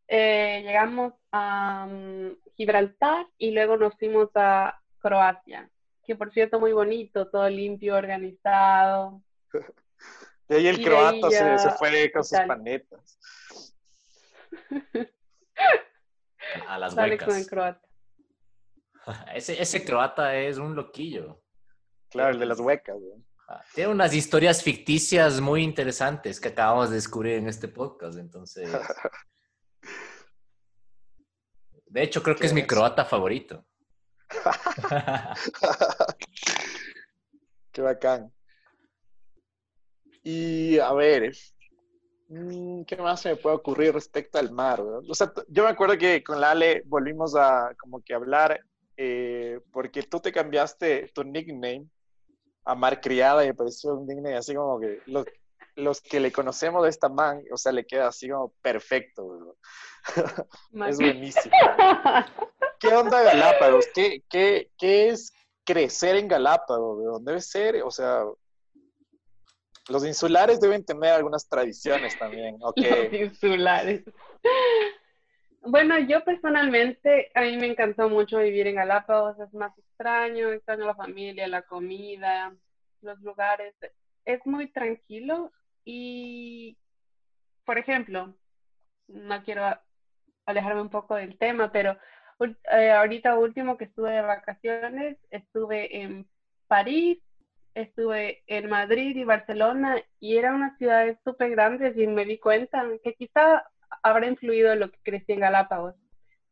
[0.08, 5.70] Eh, llegamos a um, Gibraltar y luego nos fuimos a Croacia,
[6.06, 9.22] que por cierto muy bonito, todo limpio, organizado.
[10.48, 12.48] De ahí el Y croata ahí se, ya se fue con sus Italia.
[12.48, 13.20] panetas.
[16.68, 17.78] A las Sale con el huecas.
[19.36, 21.42] Ese, ese croata es un loquillo.
[22.10, 22.96] Claro, el de las huecas.
[23.00, 23.24] güey.
[23.48, 28.70] Ah, Tiene unas historias ficticias muy interesantes que acabamos de descubrir en este podcast, entonces...
[31.88, 33.66] De hecho, creo que Qué es mi croata favorito.
[37.74, 38.32] Qué bacán.
[40.24, 41.34] Y a ver,
[42.30, 44.80] mm, ¿qué más se me puede ocurrir respecto al mar?
[44.80, 48.62] O sea, yo me acuerdo que con la Ale volvimos a como que hablar
[49.04, 51.88] eh, porque tú te cambiaste tu nickname
[52.64, 55.26] a Mar Criada y me pareció un nickname así como que los,
[55.76, 59.58] los que le conocemos de esta man, o sea, le queda así como perfecto.
[60.88, 61.56] Es buenísimo.
[62.80, 63.88] ¿Qué onda Galápagos?
[63.92, 65.34] ¿Qué, qué, qué es
[65.64, 67.26] crecer en Galápagos?
[67.26, 68.24] Debe ser, o sea,
[69.90, 72.60] los insulares deben tener algunas tradiciones también.
[72.62, 72.78] Ok.
[72.78, 74.04] Los insulares.
[75.64, 80.86] Bueno, yo personalmente, a mí me encantó mucho vivir en Galápagos, es más extraño, extraño
[80.86, 82.56] la familia, la comida,
[83.02, 83.76] los lugares.
[84.26, 85.52] Es muy tranquilo
[85.86, 86.78] y,
[87.66, 88.36] por ejemplo,
[89.08, 89.64] no quiero
[90.46, 91.98] alejarme un poco del tema, pero
[92.72, 96.28] eh, ahorita último que estuve de vacaciones, estuve en
[96.68, 97.20] París,
[97.76, 102.84] estuve en Madrid y Barcelona y eran unas ciudades súper grandes y me di cuenta
[103.04, 103.64] que quizá
[104.04, 105.96] habrá influido en lo que crecí en Galápagos,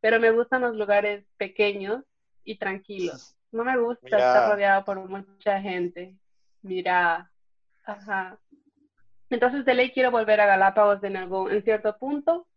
[0.01, 2.03] pero me gustan los lugares pequeños
[2.43, 3.35] y tranquilos.
[3.51, 4.17] No me gusta Mira.
[4.17, 6.15] estar rodeado por mucha gente.
[6.61, 7.31] Mira,
[7.83, 8.39] ajá.
[9.29, 12.47] Entonces de ley quiero volver a Galápagos en algún, en cierto punto,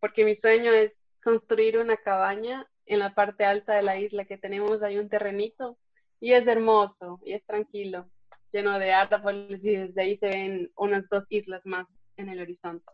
[0.00, 0.92] porque mi sueño es
[1.22, 5.78] construir una cabaña en la parte alta de la isla que tenemos ahí un terrenito
[6.20, 8.08] y es hermoso y es tranquilo,
[8.52, 12.84] lleno de árboles y desde ahí se ven unas dos islas más en el horizonte.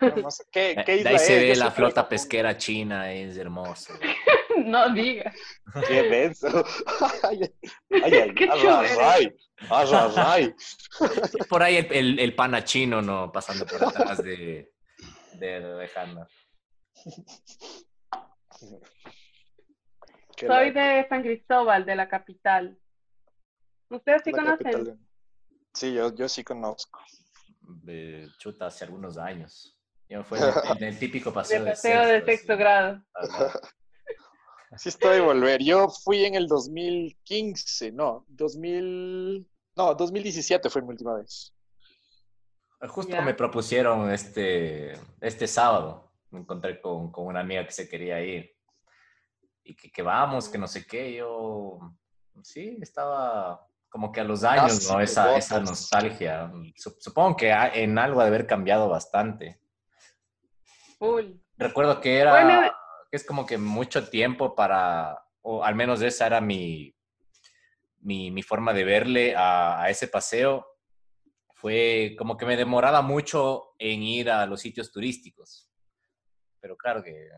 [0.00, 1.58] No, no sé, ¿qué, qué De isla ahí se es?
[1.58, 3.92] ve la flota pesquera china, es hermoso.
[4.64, 5.34] no digas.
[5.86, 6.48] Qué denso.
[7.22, 7.40] Ay,
[8.02, 9.36] ay, ay, Qué arrasay,
[9.70, 10.54] arrasay.
[11.48, 13.30] Por ahí el, el, el pana chino, ¿no?
[13.30, 14.72] Pasando por atrás de,
[15.34, 16.26] de Alejandra.
[20.36, 22.78] Qué Soy de San Cristóbal, de la capital.
[23.90, 24.58] ¿Ustedes sí La conocen?
[24.64, 24.96] capital de-
[25.74, 27.00] Sí, yo, yo sí conozco.
[27.68, 29.78] De chuta hace algunos años.
[30.08, 32.60] Yo fue en el, típico De paseo de paseo de sexto así.
[32.60, 33.02] grado.
[34.76, 35.62] Sí estoy de volver.
[35.62, 41.54] Yo fui en el 2015, no, 2000, no, 2017 fue mi última vez.
[42.88, 43.20] Justo Ya.
[43.22, 46.10] me propusieron este, este sábado.
[46.30, 48.50] Me encontré con, con una amiga que se quería ir.
[49.64, 51.14] Y que, que vamos, que no sé qué.
[51.14, 51.78] Yo,
[52.42, 55.00] sí, estaba como que a los años, Casi ¿no?
[55.00, 56.50] Esa, esa nostalgia.
[56.76, 59.60] Sup- Supongo que en algo ha de haber cambiado bastante.
[60.98, 61.32] Full.
[61.56, 62.72] Recuerdo que era, Bueno.
[63.10, 66.94] que es como que mucho tiempo para, o al menos esa era mi,
[68.00, 70.66] mi, mi forma de verle a, a ese paseo.
[71.54, 75.70] Fue como que me demoraba mucho en ir a los sitios turísticos.
[76.60, 77.28] Pero claro que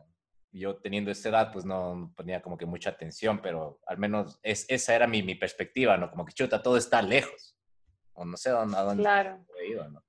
[0.53, 4.67] yo teniendo esta edad, pues no ponía como que mucha atención, pero al menos es,
[4.69, 6.11] esa era mi, mi perspectiva, ¿no?
[6.11, 7.57] Como que chuta, todo está lejos.
[8.13, 9.47] O no sé a dónde, a dónde Claro.
[9.59, 10.05] he ido, ¿no?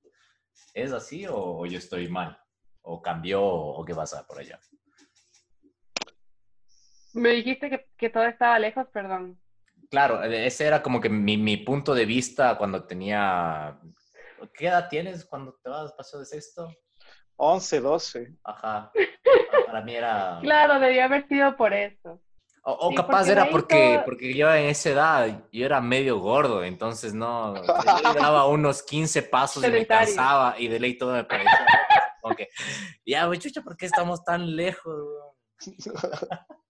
[0.74, 2.38] ¿Es así o, o yo estoy mal?
[2.82, 4.60] ¿O cambió o qué pasa por allá?
[7.14, 9.40] Me dijiste que, que todo estaba lejos, perdón.
[9.90, 13.80] Claro, e, ese era como que mi, mi punto de vista cuando tenía...
[14.54, 16.74] ¿Qué edad tienes cuando te vas paseo de sexto?
[17.36, 18.38] 11, 12.
[18.44, 18.92] Ajá.
[19.72, 20.40] Para mí era...
[20.42, 22.22] Claro, debió haber sido por eso.
[22.64, 26.20] O, o Sí, capaz porque era porque, porque yo en esa edad yo era medio
[26.20, 31.14] gordo, entonces no, yo daba unos 15 pasos y me cansaba y de ley todo
[31.14, 31.50] me parecía
[32.22, 32.50] como que,
[33.04, 34.94] ya, güey, chucha, ¿por qué estamos tan lejos?
[34.94, 35.76] güey?"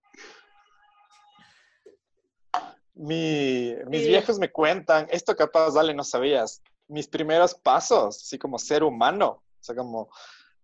[2.93, 4.07] Mi, mis Sí.
[4.09, 9.27] viejos me cuentan, esto capaz, dale, no sabías, mis primeros pasos, así como ser humano,
[9.29, 10.09] o sea, como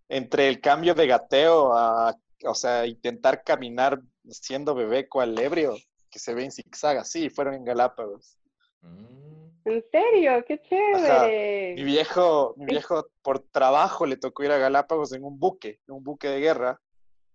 [0.09, 5.75] entre el cambio de gateo a, o sea, intentar caminar siendo bebé cual ebrio,
[6.09, 8.37] que se ve en zigzag, así, fueron en Galápagos.
[8.81, 9.27] Mm.
[9.65, 11.73] En serio, qué Mi chévere.
[11.83, 16.03] viejo, mi viejo por trabajo le tocó ir a Galápagos en un buque, en un
[16.03, 16.79] buque de guerra,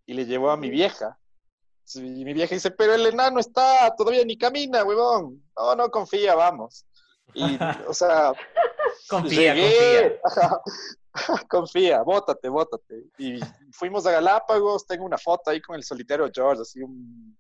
[0.07, 1.19] y le llevó a mi vieja.
[1.85, 5.43] Sí, Y mi vieja dice, pero el enano está, todavía ni camina, huevón.
[5.55, 6.87] No, no, confía, vamos.
[7.35, 7.43] Y,
[7.87, 8.33] o sea,
[9.09, 10.21] Confía, llegué, confía.
[10.25, 10.61] ajá,
[11.49, 13.05] confía, bótate, bótate.
[13.19, 13.41] Y
[13.73, 17.37] fuimos a Galápagos, tengo una foto ahí con el solitario George, así un,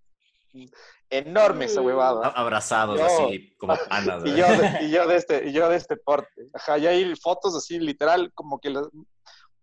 [1.10, 2.28] enorme esa huevada.
[2.28, 4.22] Abrazados Yo- así como panas.
[4.26, 6.48] Y yo, de, y, yo de este, y yo de este porte.
[6.52, 8.88] Ajá, y hay fotos así, literal, como que las-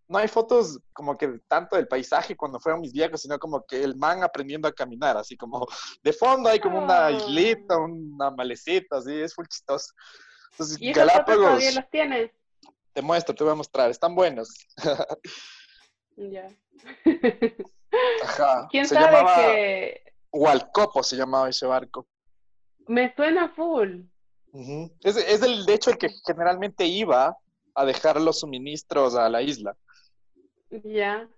[0.08, 3.84] no hay fotos como que tanto del paisaje cuando fueron mis viejos, sino como que
[3.84, 5.68] el man aprendiendo a caminar, así como
[6.02, 7.12] de fondo hay como una Ah.
[7.12, 9.94] islita, una malecita, así, es full chistoso.
[10.54, 12.32] Entonces, ¿Y esas fotos Galápagos, todavía las tienes?
[13.00, 14.68] Te muestro, te voy a mostrar, están buenos.
[16.18, 16.50] Ya.
[18.24, 18.68] Ajá.
[18.70, 22.06] ¿Quién se sabe llamaba que Hualcopo, se llamaba ese barco.
[22.88, 24.02] me suena full?
[25.02, 27.38] Es, es el, de hecho el que generalmente iba
[27.74, 29.78] a dejar los suministros a la isla.
[30.84, 31.30] Ya.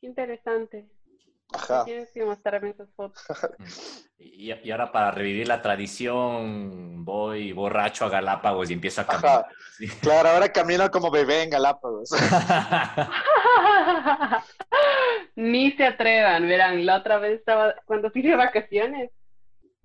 [0.00, 0.88] Qué interesante.
[1.52, 1.84] Ajá.
[1.84, 3.22] Tienes que mostrarme esas fotos.
[4.24, 9.46] Y, y ahora para revivir la tradición, voy borracho a Galápagos y empiezo a caminar.
[10.00, 12.10] Claro, ahora camino como bebé en Galápagos.
[15.34, 19.10] Ni se atrevan, verán, la otra vez estaba, cuando fui de vacaciones,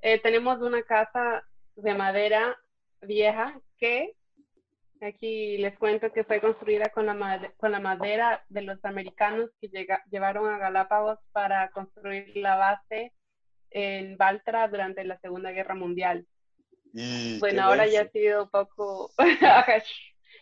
[0.01, 1.43] eh, tenemos una casa
[1.76, 2.55] de madera
[3.01, 4.13] vieja que
[5.06, 9.50] aquí les cuento que fue construida con la, made- con la madera de los americanos
[9.62, 13.14] que llega- llevaron a Galápagos para construir la base
[13.70, 16.26] en Baltra durante la Segunda Guerra Mundial.
[16.93, 19.12] Y Bueno, ahora ya ha sido un poco...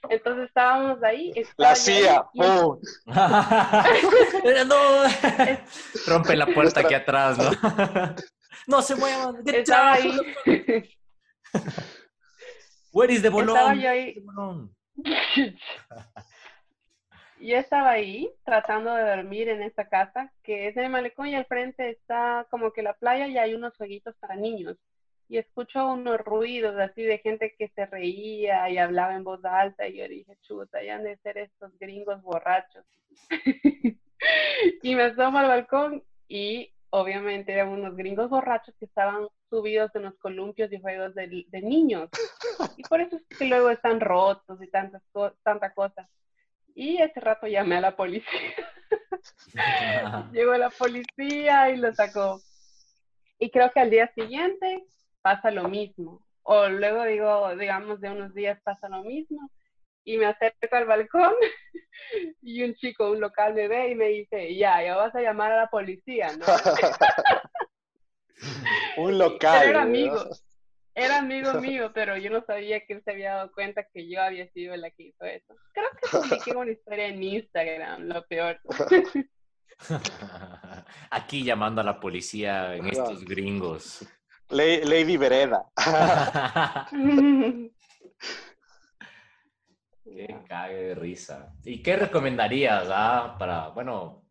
[0.09, 1.31] Entonces estábamos ahí.
[1.57, 2.79] La CIA, y no.
[6.07, 7.49] Rompe la puerta aquí atrás, ¿no?
[8.67, 9.37] no se muevan.
[9.47, 10.17] Estaba ahí.
[12.95, 13.79] Where is the Estaba bolón?
[13.81, 14.13] yo ahí.
[14.13, 14.75] The bolón.
[17.37, 21.35] Yo estaba ahí tratando de dormir en esta casa, que es en el malecón y
[21.35, 24.77] al frente está como que la playa y hay unos jueguitos para niños.
[25.27, 29.85] Y escucho unos ruidos así de gente que se reía y hablaba en voz alta
[29.85, 32.85] y yo dije, chuta, ya han de ser estos gringos borrachos.
[34.81, 40.03] y me asomo al balcón y obviamente eran unos gringos borrachos que estaban subidos en
[40.03, 42.09] los columpios y juegos de, de niños.
[42.77, 45.01] Y por eso es que luego están rotos y tantas
[45.43, 46.07] tanta cosa.
[46.73, 48.55] Y ese rato llamé a la policía.
[50.31, 52.39] Llegó la policía y lo sacó.
[53.39, 54.85] Y creo que al día siguiente
[55.21, 56.25] pasa lo mismo.
[56.43, 59.49] O luego digo, digamos, de unos días pasa lo mismo.
[60.05, 61.33] Y me acerco al balcón
[62.41, 65.51] y un chico, un local me ve y me dice, ya, ya vas a llamar
[65.51, 66.45] a la policía, ¿no?
[68.97, 69.59] Un local.
[69.59, 69.87] Pero era ¿no?
[69.87, 70.29] amigo.
[70.97, 74.21] Era amigo mío, pero yo no sabía que él se había dado cuenta que yo
[74.21, 75.53] había sido la que hizo eso.
[75.73, 78.61] Creo que publiqué una historia en Instagram, lo peor.
[81.09, 84.07] Aquí llamando a la policía en estos gringos.
[84.47, 85.65] Lady Vereda.
[90.15, 91.53] Qué cague de risa.
[91.65, 94.23] ¿Y qué recomendarías, ah, para, bueno,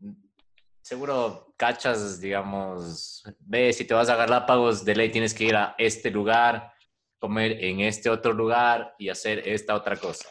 [0.81, 5.75] seguro cachas, digamos, ve, si te vas a Galápagos, de ley tienes que ir a
[5.77, 6.73] este lugar,
[7.19, 10.27] comer en este otro lugar y hacer esta otra cosa.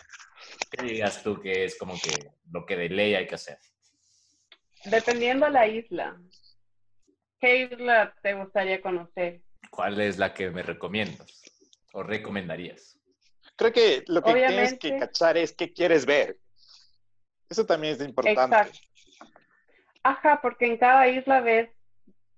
[0.72, 3.60] ¿Qué digas tú que es como que lo que de ley hay que hacer?
[4.86, 6.20] Dependiendo la isla.
[7.39, 9.41] ¿Qué isla te gustaría conocer?
[9.70, 11.43] ¿Cuál es la que me recomiendas
[11.93, 12.93] o recomendarías?
[13.56, 16.38] Creo que lo que tienes que cachar es qué quieres ver.
[17.49, 18.56] Eso también es importante.
[18.56, 18.80] Exacto.
[20.04, 21.70] Ajá, porque en cada isla ves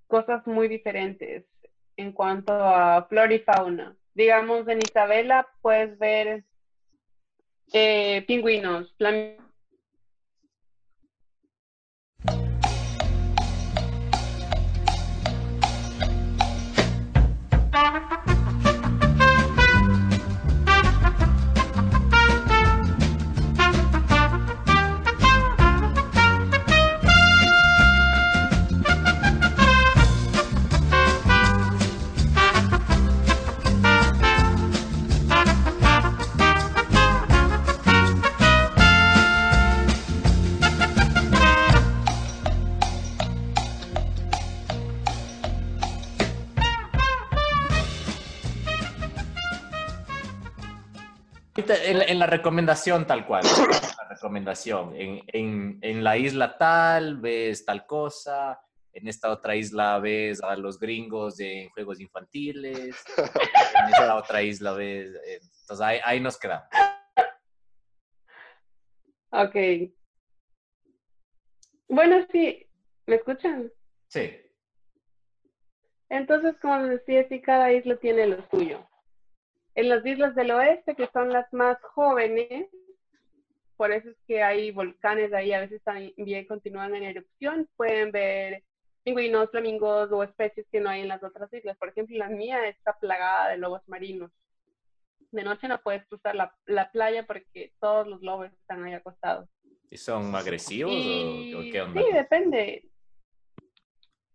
[0.08, 1.46] cosas muy diferentes
[1.98, 3.96] en cuanto a flora y fauna.
[4.14, 6.44] Digamos, en Isabela puedes ver
[7.74, 8.94] eh, pingüinos,
[51.86, 54.96] En, en la recomendación tal cual, la recomendación.
[54.96, 58.60] En, en, en la isla tal ves tal cosa,
[58.94, 64.74] en esta otra isla ves a los gringos en juegos infantiles, en esta otra isla
[64.74, 65.10] ves...
[65.28, 66.68] eh, Entonces ahí, ahí nos quedamos.
[69.32, 69.56] Ok.
[71.90, 72.66] Bueno, sí,
[73.06, 73.72] ¿me escuchan?
[74.08, 74.32] Sí.
[76.10, 78.88] Entonces, como les decía, sí, cada isla tiene lo suyo.
[79.76, 82.70] En las islas del oeste, que son las más jóvenes,
[83.76, 88.64] por eso es que hay volcanes ahí, a veces también continúan en erupción, pueden ver
[89.04, 91.78] pingüinos, flamingos o especies que no hay en las otras islas.
[91.78, 94.32] Por ejemplo, la mía está plagada de lobos marinos.
[95.32, 99.50] De noche no puedes cruzar la, la playa porque todos los lobos están ahí acostados.
[99.90, 102.02] ¿Y son agresivos Y o, qué onda?
[102.02, 102.90] Sí, depende.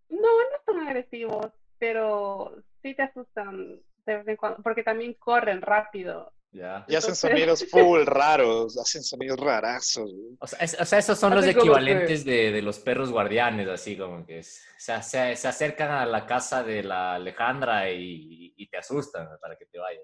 [0.09, 5.61] No, no son agresivos, pero sí te asustan de vez en cuando, porque también corren
[5.63, 6.33] rápido.
[6.53, 6.85] Ya.
[6.89, 10.11] Y hacen sonidos full raros, hacen sonidos rarazos.
[10.13, 10.37] güey.
[10.41, 13.69] O sea, es- o sea, esos son los que- equivalentes de, de los perros guardianes,
[13.69, 18.53] así como que es- se, se- se acercan a la casa de la Alejandra y,
[18.57, 20.03] y te asustan para que te vayas.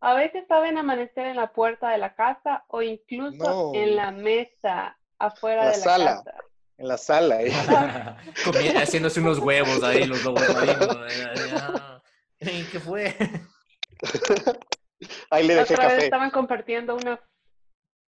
[0.00, 3.74] A veces saben amanecer en la puerta de la casa o incluso No.
[3.74, 6.04] en la mesa afuera La de la sala.
[6.24, 6.34] casa.
[6.78, 7.42] En la sala.
[7.42, 7.52] ¿eh?
[8.76, 10.96] Haciéndose unos huevos ahí, los lobos marinos.
[11.10, 11.50] Ey,
[12.38, 13.14] ¿Qué fue?
[15.30, 16.04] Ahí le dejé Otra vez café.
[16.04, 17.20] estaban compartiendo una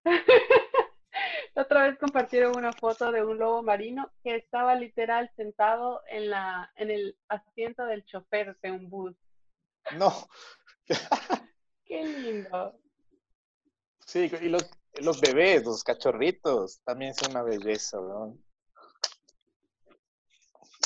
[1.56, 6.72] otra vez compartieron una foto de un lobo marino que estaba literal sentado en la
[6.76, 9.16] en el asiento del chofer de un bus.
[9.98, 10.12] No.
[11.86, 12.80] Qué lindo.
[14.06, 14.70] Sí, y los,
[15.02, 18.38] los bebés, los cachorritos, también son una belleza, ¿no?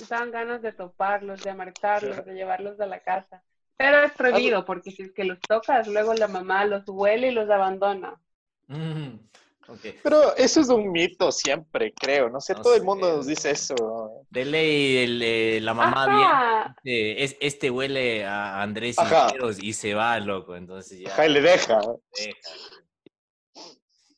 [0.08, 3.44] Daban ganas de toparlos, de amarcarlos, de llevarlos a la casa.
[3.78, 7.32] Pero es prohibido porque si es que los tocas, luego la mamá los huele y
[7.32, 8.20] los abandona.
[8.68, 9.16] Mm,
[9.68, 9.80] ok.
[10.04, 12.30] Pero eso es un mito siempre, creo.
[12.30, 13.30] No sé, No todo el mundo nos no.
[13.30, 13.76] dice eso.
[13.76, 14.28] ¿no?
[14.30, 16.76] De ley, el, eh, la mamá Ajá.
[16.84, 18.98] bien, eh, es, este huele a Andrés
[19.62, 20.56] y se va, loco.
[20.56, 21.14] Entonces ya.
[21.14, 21.78] Ajá, y le deja.
[21.78, 22.40] deja.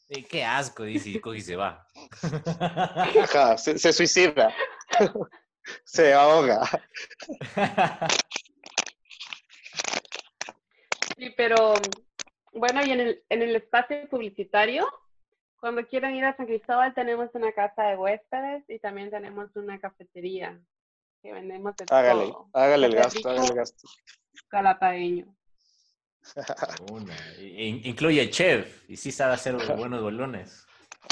[0.10, 1.88] Sí, qué asco, dice, y coge y se va.
[3.22, 4.54] Ajá, se, se suicida.
[5.86, 6.68] se ahoga.
[11.18, 11.76] Sí, pero
[12.53, 14.88] bueno, y en el, en el espacio publicitario,
[15.59, 19.80] cuando quieran ir a San Cristóbal, tenemos una casa de huéspedes y también tenemos una
[19.80, 20.59] cafetería
[21.22, 22.49] que vendemos de Hágale, todo.
[22.53, 23.88] hágale el gasto, hágale el gasto.
[24.49, 25.36] Calapagueño.
[26.88, 27.16] Una.
[27.39, 30.66] In- incluye chef y sí sabe hacer buenos bolones.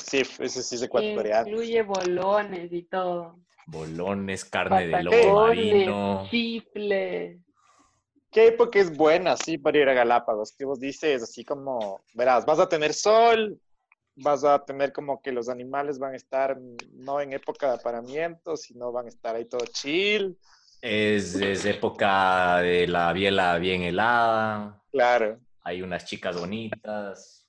[0.04, 1.48] Sí, ese sí es ecuatoriano.
[1.48, 3.40] Incluye bolones y todo.
[3.70, 6.28] Bolones, carne de lobo marino.
[6.30, 7.38] chifles.
[8.32, 10.54] ¿Qué época es buena, sí, para ir a Galápagos?
[10.56, 13.60] Que vos dices, así como, verás, vas a tener sol,
[14.16, 16.58] vas a tener como que los animales van a estar
[16.94, 20.38] no en época de aparamiento, sino van a estar ahí todo chill.
[20.82, 24.82] Es, es época de la biela bien helada.
[24.92, 25.40] Claro.
[25.64, 27.48] Hay unas chicas bonitas.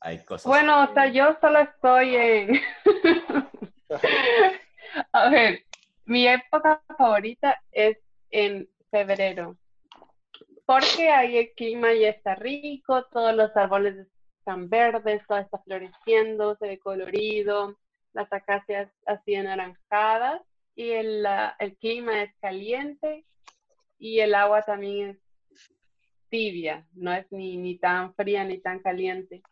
[0.00, 0.46] Hay cosas.
[0.46, 2.60] Bueno, o sea, yo solo estoy en...
[5.12, 5.64] A ver,
[6.04, 7.98] mi época favorita es
[8.30, 9.56] en febrero,
[10.64, 14.06] porque ahí el clima ya está rico, todos los árboles
[14.38, 17.76] están verdes, todo está floreciendo, se ve colorido,
[18.12, 20.42] las acacias así anaranjadas
[20.74, 21.26] y el,
[21.80, 23.24] clima es caliente
[23.98, 25.18] y el agua también es
[26.28, 29.42] tibia, no es ni, ni tan fría ni tan caliente.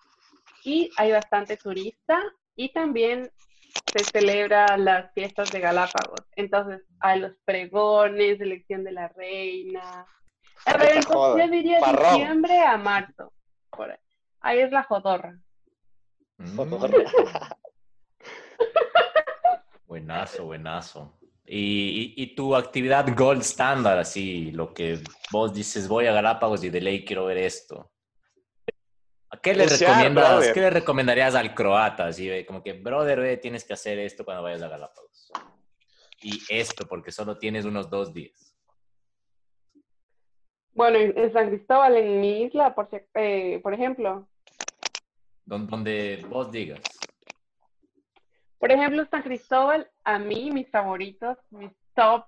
[0.65, 2.23] Y hay bastante turista
[2.57, 3.31] y también
[3.93, 6.21] se celebra las fiestas de Galápagos.
[6.37, 10.07] Entonces, hay los pregones, elección de la reina.
[10.67, 12.15] A ver, entonces yo diría Parrón.
[12.15, 13.33] diciembre a marzo.
[13.71, 13.99] Por ahí.
[14.41, 15.37] ahí es la jodorra.
[16.39, 16.59] Mm,
[19.87, 21.19] buenazo, buenazo.
[21.47, 25.01] Y, y, y tu actividad gold standard, así, lo que
[25.31, 27.91] vos dices, voy a Galápagos y de ley quiero ver esto.
[29.35, 30.55] ¿A qué le Bucear, recomiendas, brother.
[30.55, 32.07] qué le recomendarías al croata?
[32.07, 35.33] Así, de como que, brother, tienes que hacer esto cuando vayas a Galápagos.
[36.23, 38.55] Y esto, porque solo tienes unos dos días.
[40.73, 44.29] Bueno, en, San Cristóbal, en mi isla, por, eh, por ejemplo.
[45.45, 46.81] Don- Donde vos digas.
[48.59, 52.25] Por ejemplo, San Cristóbal, a mí, mis favoritos, mis top,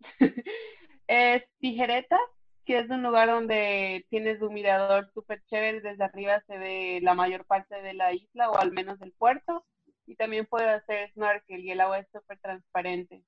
[1.06, 2.18] es Tijereta,
[2.64, 7.14] que es un lugar donde tienes un mirador súper chévere, desde arriba se ve la
[7.14, 9.64] mayor parte de la isla o al menos del puerto,
[10.06, 13.22] y también puedes hacer snorkel y el agua es súper transparente.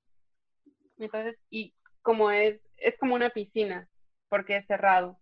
[0.97, 3.87] Entonces, y como es, es como una piscina,
[4.29, 5.19] porque es cerrado.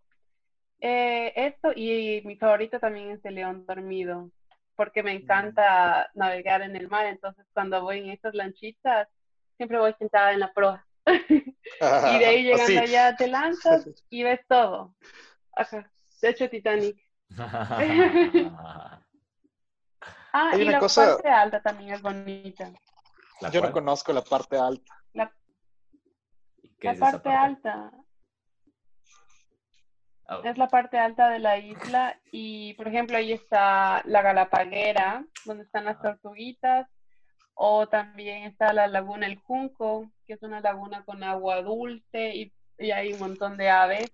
[0.79, 4.31] Eh, esto y mi favorito también es el león dormido,
[4.75, 9.07] porque me encanta navegar en el mar, entonces cuando voy en estas lanchitas,
[9.57, 10.85] siempre voy sentada en la proa.
[11.05, 12.77] Y de ahí llegando Así.
[12.77, 14.95] allá te lanzas y ves todo.
[15.55, 15.89] Ajá.
[16.21, 16.97] De hecho, Titanic.
[20.35, 22.71] Ah, Hay y una la cosa- parte alta también es bonita.
[23.39, 24.95] ¿La Yo no conozco la parte alta.
[25.13, 25.31] La,
[26.79, 27.91] ¿Qué la es esa parte alta.
[30.27, 35.23] Ah, Es la parte alta de la isla y, por ejemplo, ahí está la Galapaguera,
[35.45, 36.87] donde están las tortuguitas,
[37.55, 42.53] o también está la laguna El Junco, que es una laguna con agua dulce y,
[42.77, 44.09] y hay un montón de aves.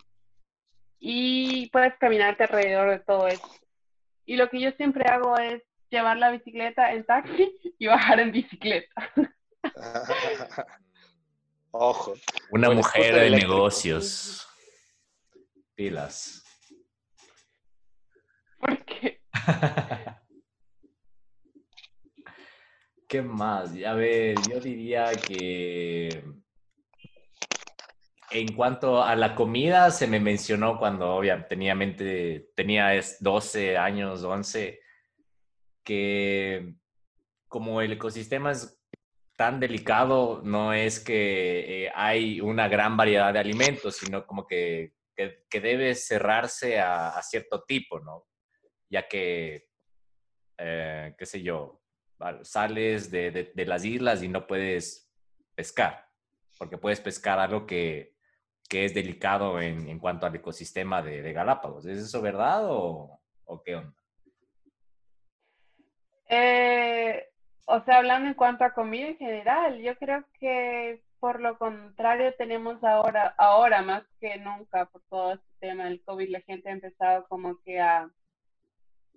[0.99, 3.47] Y puedes caminarte alrededor de todo eso.
[4.25, 8.31] Y lo que yo siempre hago es llevar la bicicleta en taxi y bajar en
[8.31, 8.93] bicicleta.
[11.71, 12.13] Ojo.
[12.51, 13.53] Una Buen mujer de eléctrico.
[13.53, 14.47] negocios.
[15.75, 16.43] Pilas.
[18.59, 20.28] Porque ¿Qué
[23.23, 23.71] más?
[23.85, 26.23] A ver, yo diría que
[28.31, 33.77] en cuanto a la comida, se me mencionó cuando obviamente tenía mente, tenía es 12
[33.77, 34.79] años, 11,
[35.83, 36.75] que
[37.47, 38.79] como el ecosistema es
[39.35, 44.93] tan delicado, no es que eh, hay una gran variedad de alimentos, sino como que,
[45.15, 48.27] que, debe cerrarse a, cierto tipo, ¿no?
[48.89, 49.69] Ya que,
[50.57, 51.78] eh, qué sé yo,
[52.43, 55.11] sales de, de- las islas y no puedes
[55.55, 56.05] pescar,
[56.57, 58.15] porque puedes pescar algo que,
[58.69, 61.85] que es delicado en, en cuanto al ecosistema de, de Galápagos.
[61.85, 63.95] ¿Es eso verdad o, o qué onda?
[66.27, 67.27] Eh,
[67.65, 72.33] o sea, hablando en cuanto a comida en general, yo creo que por lo contrario
[72.37, 76.73] tenemos ahora, ahora más que nunca, por todo este tema del COVID, la gente ha
[76.73, 78.09] empezado como que a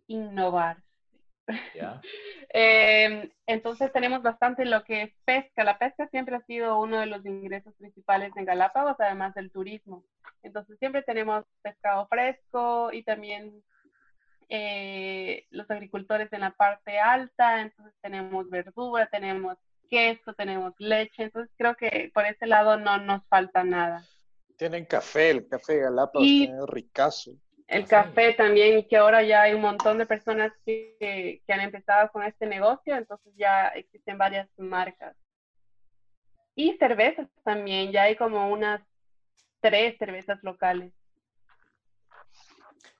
[0.06, 0.82] innovar.
[2.54, 5.64] Eh, entonces tenemos bastante lo que es pesca.
[5.64, 10.04] La pesca siempre ha sido uno de los ingresos principales en Galápagos, además del turismo.
[10.42, 13.62] Entonces siempre tenemos pescado fresco y también
[14.50, 19.56] eh, los agricultores en la parte alta, entonces tenemos verdura, tenemos
[19.88, 24.04] queso, tenemos leche, entonces creo que por ese lado no nos falta nada.
[24.58, 27.32] Tienen café, el café de Galápagos Y- tiene ricazo.
[27.66, 32.10] El café también, que ahora ya hay un montón de personas que, que han empezado
[32.10, 35.16] con este negocio, entonces ya existen varias marcas.
[36.54, 38.82] Y cervezas también, ya hay como unas
[39.60, 40.92] tres cervezas locales.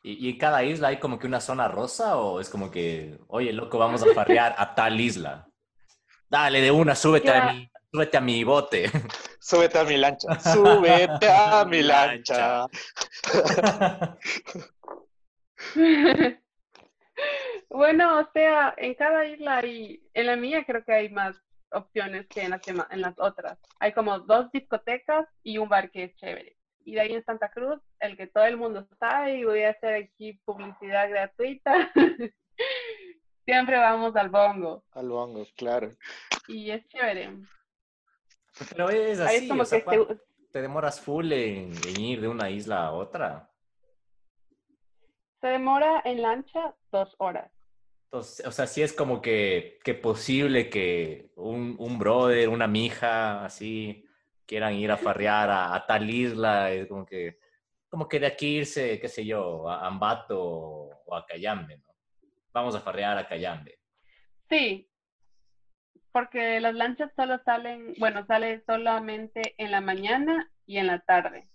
[0.02, 3.18] ¿Y, y en cada isla hay como que una zona rosa o es como que,
[3.28, 5.48] oye, loco, vamos a farrear a tal isla?
[6.28, 7.48] Dale, de una, súbete Ya.
[7.48, 8.90] a mi, súbete a mi bote.
[9.38, 12.66] Súbete a mi lancha, súbete a mi lancha.
[17.68, 21.40] Bueno, o sea, en cada isla hay, en la mía creo que hay más
[21.70, 23.58] opciones que en las, dema- en las otras.
[23.80, 26.56] Hay como dos discotecas y un bar que es chévere.
[26.84, 29.70] Y de ahí en Santa Cruz, el que todo el mundo sabe, y voy a
[29.70, 31.90] hacer aquí publicidad gratuita.
[33.46, 35.90] Siempre vamos al bongo Al bongo, claro.
[36.48, 37.30] y es chévere.
[38.70, 40.20] Pero es así, es como o sea, que ¿cuánto se-
[40.52, 43.48] te demoras full en, en ir de una isla a otra?
[45.40, 47.50] se demora en lancha dos horas.
[48.04, 53.44] Entonces, o sea, sí es como que, que posible que un, un brother, una mija,
[53.44, 54.04] así,
[54.46, 57.38] quieran ir a farrear a, a tal isla, es como que,
[57.88, 61.92] como que de aquí irse, qué sé yo, a Ambato o a Cayambe, ¿no?
[62.52, 63.80] Vamos a farrear a Cayambe.
[64.48, 64.88] Sí,
[66.12, 71.48] porque las lanchas solo salen, bueno, sale solamente en la mañana y en la tarde.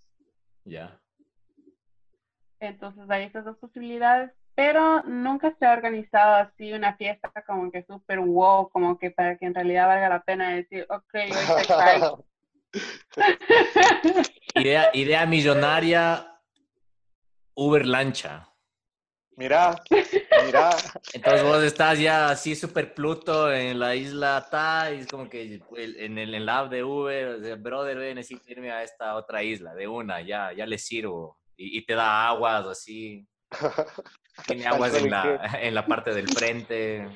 [0.66, 1.00] Ya.
[2.60, 7.84] Entonces hay esas dos posibilidades, pero nunca se ha organizado así una fiesta como que
[7.84, 11.68] súper wow, como que para que en realidad valga la pena decir, ok, hoy se
[11.68, 12.02] cae.
[14.56, 16.28] Idea, idea millonaria,
[17.56, 18.48] Uber lancha.
[19.36, 19.76] Mira,
[20.48, 20.70] mira.
[21.14, 25.62] Entonces vos estás ya así súper Pluto en la isla Ta, y es como que
[25.76, 28.84] el- en el, en la app de Uber, o sea, brother, ven, necesito irme a
[28.84, 31.40] esta otra isla, de una, ya, ya le sirvo.
[31.56, 33.28] Y, y te da aguas así,
[34.48, 37.08] tiene aguas en la, en la parte del frente,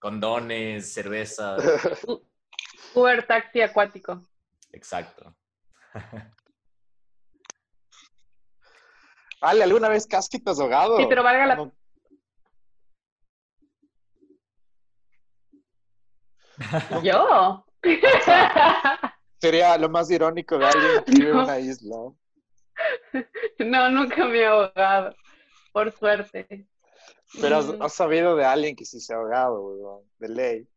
[0.00, 1.56] condones, cerveza,
[2.94, 4.20] Uber taxi acuático.
[4.72, 5.34] exacto.
[9.40, 10.96] Ale, ¿alguna vez casi te has ahogado?
[10.98, 11.70] Sí, pero valga la-
[17.02, 17.64] Yo.
[19.40, 21.42] Sería lo más irónico de alguien que vive en No.
[21.44, 21.96] una isla.
[23.58, 25.14] No, nunca me he ahogado,
[25.72, 26.66] por suerte.
[27.40, 30.68] Pero has, has sabido de alguien que sí se ha ahogado, weón, de ley.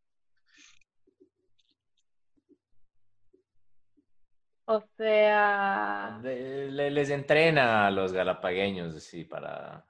[4.70, 9.86] O sea, Le- le- les entrena a los galapagueños, así, para...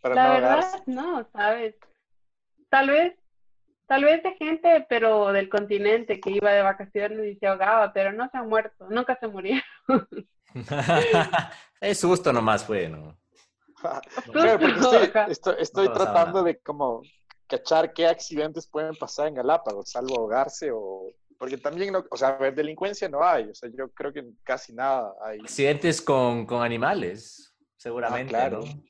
[0.00, 0.82] Para la no verdad, ahogarse.
[0.86, 1.74] no, ¿sabes?
[2.68, 3.14] Tal vez,
[3.86, 8.12] tal vez de gente, pero del continente que iba de vacaciones y se ahogaba, pero
[8.12, 9.62] no se han muerto, nunca se murieron.
[11.80, 13.18] es susto nomás fue, ¿no?
[14.32, 16.44] Claro, porque estoy, estoy, No tratando nada.
[16.44, 17.02] de como
[17.46, 21.10] cachar qué accidentes pueden pasar en Galápagos, salvo ahogarse o...
[21.38, 24.24] Porque también, no, o sea, a ver, delincuencia no hay, o sea, yo creo que
[24.44, 25.40] casi nada hay.
[25.40, 28.60] Accidentes con, con animales, seguramente, Ah, claro.
[28.60, 28.84] ¿no?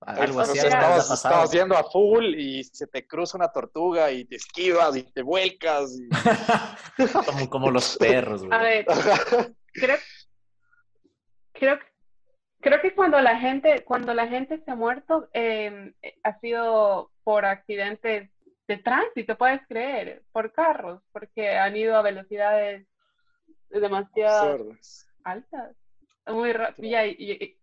[0.00, 4.24] Algo o así estabas, estabas yendo a full y se te cruza una tortuga y
[4.24, 5.98] te esquivas y te vuelcas.
[5.98, 6.08] Y...
[7.26, 8.58] como, como los perros, güey.
[8.58, 8.86] A ver,
[9.72, 9.96] creo,
[11.52, 11.78] creo,
[12.60, 15.92] creo que cuando la gente, cuando la gente se ha muerto, eh,
[16.22, 18.30] ha sido por accidentes
[18.68, 22.86] de tránsito, puedes creer, por carros, porque han ido a velocidades
[23.70, 24.76] demasiado
[25.24, 25.74] altas,
[26.26, 26.86] muy rápido.
[26.88, 27.58] Y, ahí- y- y-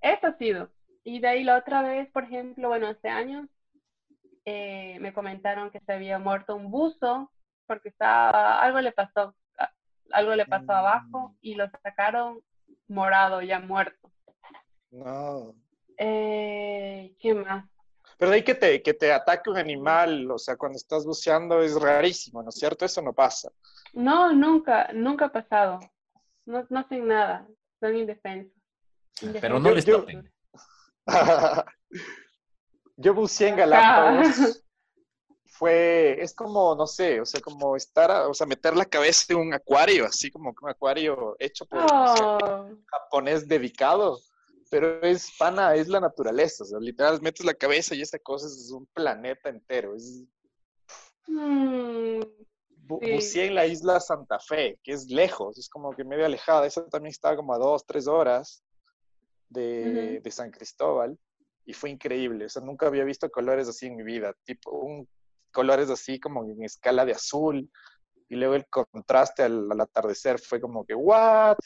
[0.00, 0.70] eso ha sido.
[1.08, 3.48] Y de ahí la otra vez, por ejemplo, bueno, hace años,
[4.44, 7.32] eh, me comentaron que se había muerto un buzo
[7.66, 9.34] porque estaba, algo le pasó,
[10.12, 12.42] algo le pasó abajo y lo sacaron
[12.88, 14.12] morado, ya muerto.
[14.90, 15.54] No.
[15.96, 17.64] Eh, ¿Qué más?
[18.18, 21.62] Pero de ahí que te, que te ataque un animal, o sea, cuando estás buceando
[21.62, 22.84] es rarísimo, ¿no es cierto?
[22.84, 23.50] Eso no pasa.
[23.94, 25.80] No, nunca, nunca ha pasado.
[26.44, 27.48] No, no hacen nada,
[27.80, 28.52] son indefensos.
[29.40, 30.30] Pero no les toquen.
[32.96, 34.62] Yo buceé en Galápagos.
[35.50, 39.32] Fue, es como, no sé, o sea, como estar, a- o sea, meter la cabeza
[39.32, 44.20] en un acuario, así como un acuario hecho por no sé, Oh, japonés dedicado.
[44.70, 48.46] Pero es pana, es la naturaleza, o sea, literal, metes la cabeza y esa cosa
[48.46, 49.96] es un planeta entero.
[49.96, 50.24] Es,
[51.26, 52.20] mm,
[52.86, 53.10] bu- Sí.
[53.12, 56.66] buceé en la isla Santa Fe, que es lejos, es como que medio alejada.
[56.66, 58.62] Esa también estaba como a dos, tres horas
[59.48, 61.18] de, San Cristóbal
[61.64, 62.46] y fue increíble.
[62.46, 65.08] O sea, nunca había visto colores así en mi vida, tipo un,
[65.52, 67.70] colores así como en escala de azul
[68.28, 71.56] y luego el contraste al, al atardecer fue como que, ¿what?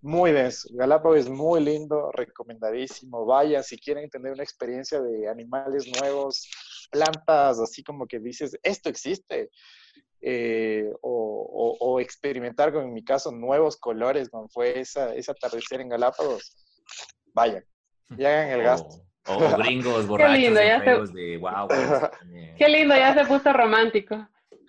[0.00, 0.68] Muy denso.
[0.72, 3.24] Galápagos es muy lindo, recomendadísimo.
[3.26, 6.48] Vayan si quieren tener una experiencia de animales nuevos,
[6.90, 9.50] plantas, así como que dices, esto existe.
[10.20, 15.30] Eh, o, o- o experimentar con, en mi caso, nuevos colores, como fue esa, ese
[15.32, 16.56] atardecer en Galápagos.
[17.34, 17.64] Vayan
[18.16, 19.04] y hagan el gasto.
[19.26, 21.68] O, o gringos borrachos lindo, en ya se- de wow.
[22.58, 24.26] qué lindo, ya se puso romántico.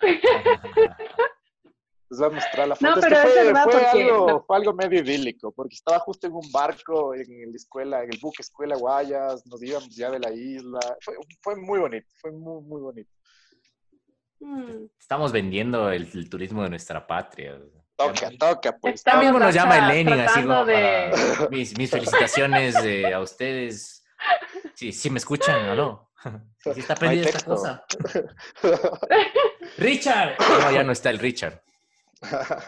[2.10, 2.90] Les voy a mostrar la foto.
[2.90, 5.76] No, Es que pero es fue, verdad fue porque- algo, fue algo medio idílico, porque
[5.76, 9.94] estaba justo en un barco en la escuela, en el buque Escuela Guayas, nos íbamos
[9.94, 10.80] ya de la isla.
[11.00, 13.10] Fue, fue muy bonito, fue muy, muy bonito.
[14.40, 14.86] Mm.
[14.98, 17.60] Estamos vendiendo el, el turismo de nuestra patria.
[18.06, 18.94] Toca, toca, pues.
[18.96, 23.20] Estamos También nos llama el Lenin, así como de- para- mis, mis felicitaciones eh, a
[23.20, 24.04] ustedes.
[24.74, 26.10] Sí, sí me escuchan, ¿o no?
[26.58, 27.84] Sí está perdida esta cosa.
[29.78, 30.36] ¡Richard!
[30.38, 31.62] No, ya no está el Richard.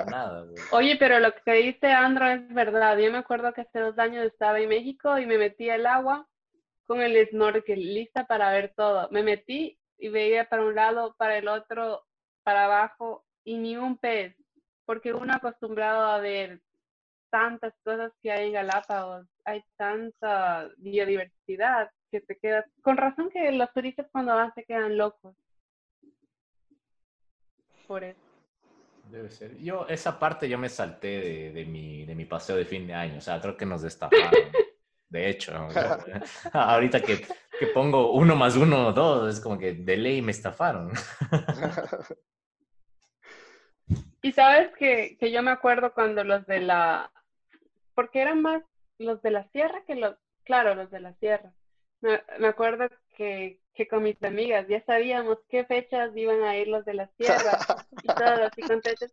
[0.08, 0.54] Nada, güey.
[0.72, 2.96] Oye, pero lo que dice Andro es verdad.
[2.98, 6.26] Yo me acuerdo que hace dos años estaba en México y me metí al agua
[6.86, 9.08] con el snorkel, lista para ver todo.
[9.10, 12.06] Me metí y veía para un lado, para el otro,
[12.42, 14.34] para abajo y ni un pez,
[14.84, 16.60] porque uno acostumbrado a ver
[17.30, 22.64] tantas cosas que hay en Galápagos, hay tanta biodiversidad que te quedas.
[22.82, 25.34] Con razón que los turistas cuando van se quedan locos.
[27.86, 28.20] Por eso.
[29.10, 29.56] Debe ser.
[29.58, 32.94] Yo, esa parte yo me salté de, de mi, de mi paseo de fin de
[32.94, 33.18] año.
[33.18, 34.30] O sea, creo que nos destaparon.
[35.08, 35.68] De hecho, ¿no?
[36.52, 37.26] ahorita que,
[37.58, 40.90] que pongo uno más uno, dos, es como que de ley me estafaron.
[44.22, 47.10] Y sabes que, que yo me acuerdo cuando los de la,
[47.94, 48.62] porque eran más
[48.98, 51.52] los de la sierra que los, claro, los de la sierra.
[52.00, 56.68] Me, me acuerdo que, que con mis amigas ya sabíamos qué fechas iban a ir
[56.68, 57.58] los de la sierra
[58.02, 59.10] y todos así contentos.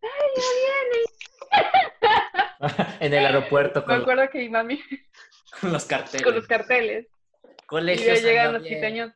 [1.51, 1.80] ¡Ay,
[2.99, 4.82] en el aeropuerto Me acuerdo que mi mami
[5.61, 6.23] con los carteles.
[6.23, 9.13] con los carteles y Colegios de llegan anda los quiteños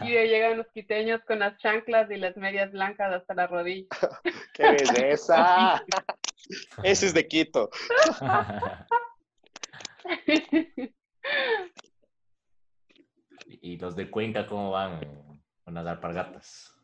[0.00, 3.88] y de llegan los quiteños con las chanclas y las medias blancas hasta la rodilla.
[4.54, 5.82] ¡Qué belleza!
[6.82, 7.70] Ese es de Quito.
[13.46, 15.00] y los de Cuenca, ¿cómo van
[15.64, 16.74] con las alpargatas?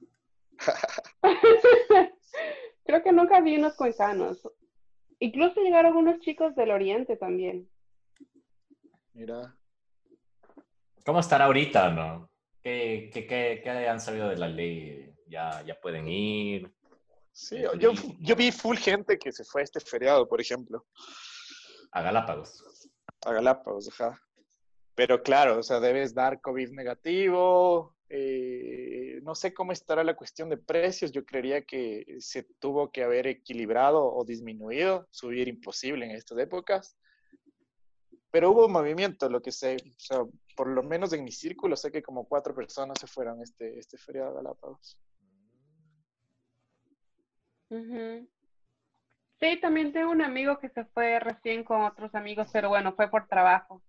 [2.84, 4.48] Creo que nunca vi unos cuencanos.
[5.18, 7.68] Incluso llegaron unos chicos del oriente también.
[9.12, 9.54] Mira.
[11.04, 12.30] ¿Cómo estará ahorita, no?
[12.62, 15.14] ¿Qué, qué, qué, qué han sabido de la ley?
[15.26, 16.70] ¿Ya, ya pueden ir?
[17.32, 20.86] Sí, yo, yo vi full gente que se fue a este feriado, por ejemplo,
[21.92, 22.64] A Galápagos.
[23.24, 24.20] a Galápagos, ajá.
[24.94, 27.94] Pero claro, o sea, debes dar COVID negativo.
[28.08, 31.12] eh, no sé cómo estará la cuestión de precios.
[31.12, 35.06] Yo creería que se tuvo que haber equilibrado o disminuido.
[35.12, 36.96] Subir imposible en estas épocas.
[38.32, 39.76] Pero hubo movimiento, lo que sé.
[39.76, 40.18] O sea,
[40.58, 43.96] por lo menos en mi círculo sé que como cuatro personas se fueron este, este
[43.96, 44.98] feriado a Galápagos.
[47.70, 48.28] Ujú.
[49.38, 53.08] Sí, también tengo un amigo que se fue recién con otros amigos, pero bueno, fue
[53.08, 53.80] por trabajo.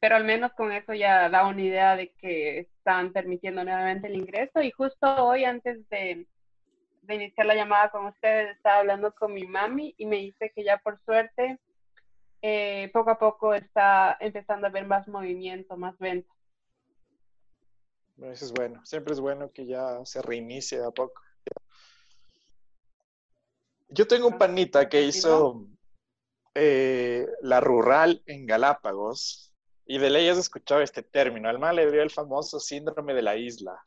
[0.00, 4.16] Pero al menos con eso ya da una idea de que están permitiendo nuevamente el
[4.16, 4.60] ingreso.
[4.60, 6.26] Y justo hoy, antes de,
[7.00, 10.62] de iniciar la llamada con ustedes, estaba hablando con mi mami y me dice que
[10.62, 11.58] ya por suerte,
[12.42, 16.32] eh, poco a poco está empezando a haber más movimiento, más venta.
[18.16, 18.84] Bueno, Eso es bueno.
[18.84, 21.22] Siempre es bueno que ya se reinicie a poco.
[23.90, 25.66] Yo tengo un panita que hizo
[26.54, 29.54] eh, la rural en Galápagos
[29.86, 31.48] y de ley has escuchado este término.
[31.48, 33.80] Al mal le dio el famoso síndrome de la isla.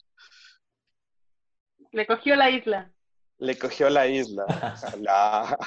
[1.91, 2.91] Le cogió la isla.
[3.38, 4.45] Le cogió la isla.
[4.99, 5.58] La-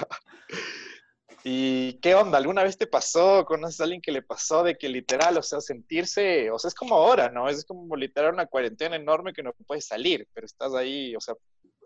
[1.46, 2.38] ¿Y qué onda?
[2.38, 5.60] ¿Alguna vez te pasó, conoces a alguien que le pasó de que literal, o sea,
[5.60, 7.50] sentirse, o sea, es como ahora, ¿no?
[7.50, 11.34] Es como literal una cuarentena enorme que no puedes salir, pero estás ahí, o sea,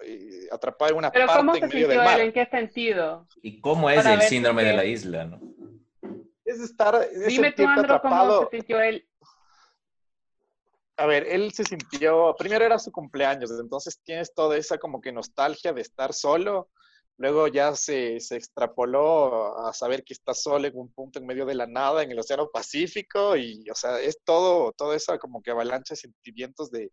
[0.05, 2.19] eh, atrapado en una Pero ¿cómo parte se en medio del sintió él?
[2.19, 2.21] mar.
[2.21, 3.27] ¿En qué sentido?
[3.43, 5.41] ¿Y cómo es Para el síndrome qué- de la isla, no?
[6.45, 8.49] Es estar, es Dime tú, Andro, cómo atrapado.
[8.53, 9.05] se sintió él.
[10.97, 15.13] A ver, él se sintió, primero era su cumpleaños, entonces tienes toda esa como que
[15.13, 16.71] nostalgia de estar solo,
[17.19, 21.45] luego ya se, se extrapoló a saber que está solo en un punto en medio
[21.45, 25.43] de la nada, en el Océano Pacífico, y o sea, es todo, toda esa como
[25.43, 26.93] que avalancha sentimientos de,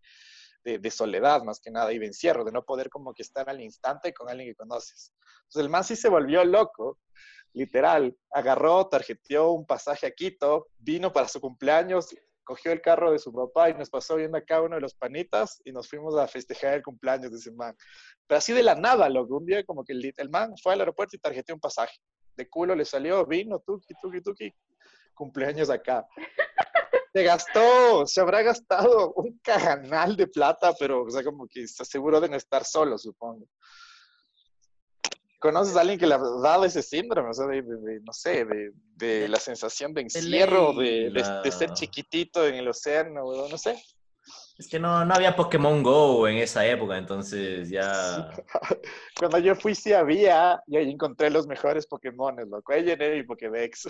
[0.63, 3.49] de, de soledad más que nada y de encierro, de no poder como que estar
[3.49, 5.13] al instante con alguien que conoces.
[5.43, 6.97] Entonces el man sí se volvió loco,
[7.53, 12.15] literal, agarró, tarjeteó un pasaje a Quito, vino para su cumpleaños,
[12.46, 15.62] cogió el carro de su papá y nos pasó viendo acá uno de los panitas
[15.66, 17.76] y nos fuimos a festejar el cumpleaños de ese man.
[18.26, 19.38] Pero así de la nada, loco.
[19.38, 21.98] Un día como que el, el man fue al aeropuerto y tarjeteó un pasaje.
[22.38, 24.54] De culo le salió, vino, tuki, tuki, tuki,
[25.14, 26.06] cumpleaños acá.
[27.14, 31.84] Se gastó, se habrá gastado un cajanal de plata, pero o sea, como que se
[31.84, 33.48] aseguró de no estar solo, supongo.
[35.46, 37.30] ¿Conoces a alguien que le ha dado ese síndrome?
[37.30, 41.22] O sea, de, de- de, no sé, de, de la sensación de encierro, de, ley,
[41.24, 43.80] de- de ser chiquitito en el océano, weón, no sé.
[44.58, 48.32] Es que no, no había Pokémon Go en esa época, entonces ya...
[49.20, 52.74] Cuando yo fui sí había, y ahí encontré los mejores Pokémones, loco.
[52.74, 53.86] Ahí llené mi Pokédex.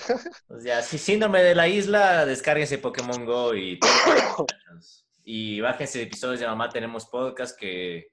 [0.50, 3.80] O sea, si síndrome de la isla, descárguense Pokémon Go y...
[5.24, 8.08] y bájense episodios de Mamá Tenemos Podcast que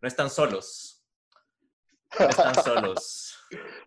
[0.00, 0.95] no están solos.
[2.18, 3.36] No están solos.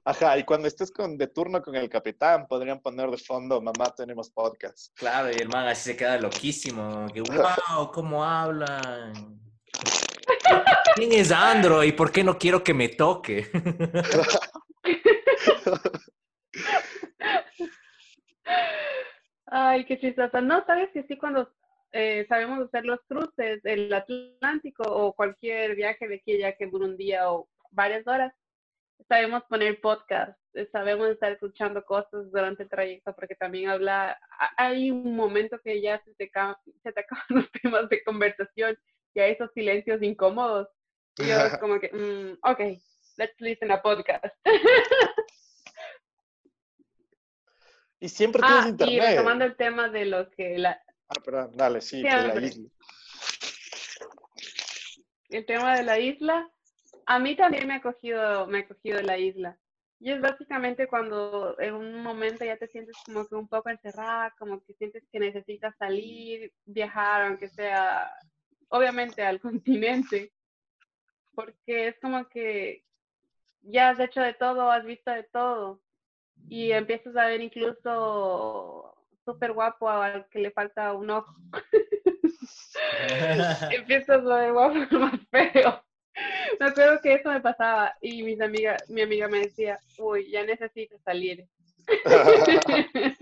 [0.05, 3.93] Ajá, y cuando estés con, de turno con el capitán, podrían poner de fondo, mamá,
[3.95, 4.95] tenemos podcast.
[4.95, 7.07] Claro, y el man así se queda loquísimo.
[7.13, 9.39] Que, wow, ¿cómo hablan?
[10.95, 13.47] ¿Quién es Andro y por qué no quiero que me toque?
[19.51, 20.41] Ay, qué chistoso.
[20.41, 21.49] No, sabes que sí, cuando
[21.91, 26.86] eh, sabemos hacer los cruces, el Atlántico o cualquier viaje de aquí ya que dura
[26.86, 28.34] un día o varias horas,
[29.07, 34.53] sabemos poner podcast, eh, sabemos estar escuchando cosas durante el trayecto porque también habla, ha-
[34.57, 36.30] hay un momento que ya se te,
[36.84, 38.78] se te acaban los temas de conversación
[39.13, 40.67] y hay esos silencios incómodos.
[41.17, 42.59] Y yo es como que, mm, ok,
[43.17, 44.26] let's listen a podcast.
[48.01, 49.09] Y siempre tienes Ah, y internet.
[49.09, 52.70] retomando el tema de lo que la, Ah, perdón, dale, sí, de la isla.
[55.30, 56.49] el tema de la isla,
[57.10, 59.57] a mí también me ha cogido, me ha cogido la isla.
[59.99, 64.36] Y es básicamente cuando en un momento ya te sientes como que un poco encerrada,
[64.38, 68.14] como que sientes que necesitas salir, viajar, aunque sea,
[68.68, 70.32] obviamente, al continente,
[71.34, 72.86] porque es como que
[73.62, 75.82] ya has hecho de todo, has visto de todo,
[76.47, 78.95] y empiezas a ver incluso
[79.26, 81.36] súper guapo al que le falta un ojo.
[83.72, 85.89] empiezas a ver guapo más feo.
[86.59, 90.43] Me acuerdo que eso me pasaba y mis amigas, mi amiga me decía, uy, ya
[90.43, 91.45] necesito salir.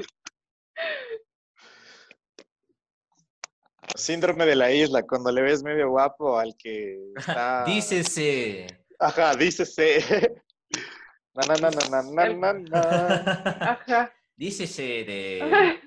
[3.95, 7.63] Síndrome de la isla, cuando le ves medio guapo al que está...
[7.67, 8.67] Dícese.
[8.99, 9.99] Ajá, dícese.
[11.33, 12.81] Na, na, na, na, na, na, na, na.
[13.73, 14.11] Ajá.
[14.35, 15.79] Dícese de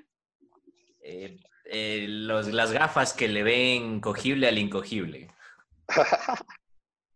[1.02, 5.28] eh, eh, los- las gafas que le ven cogible al incogible.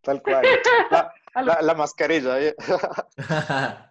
[0.04, 0.44] Tal cual.
[0.90, 2.40] La, la- la mascarilla.
[2.40, 2.54] ¿eh?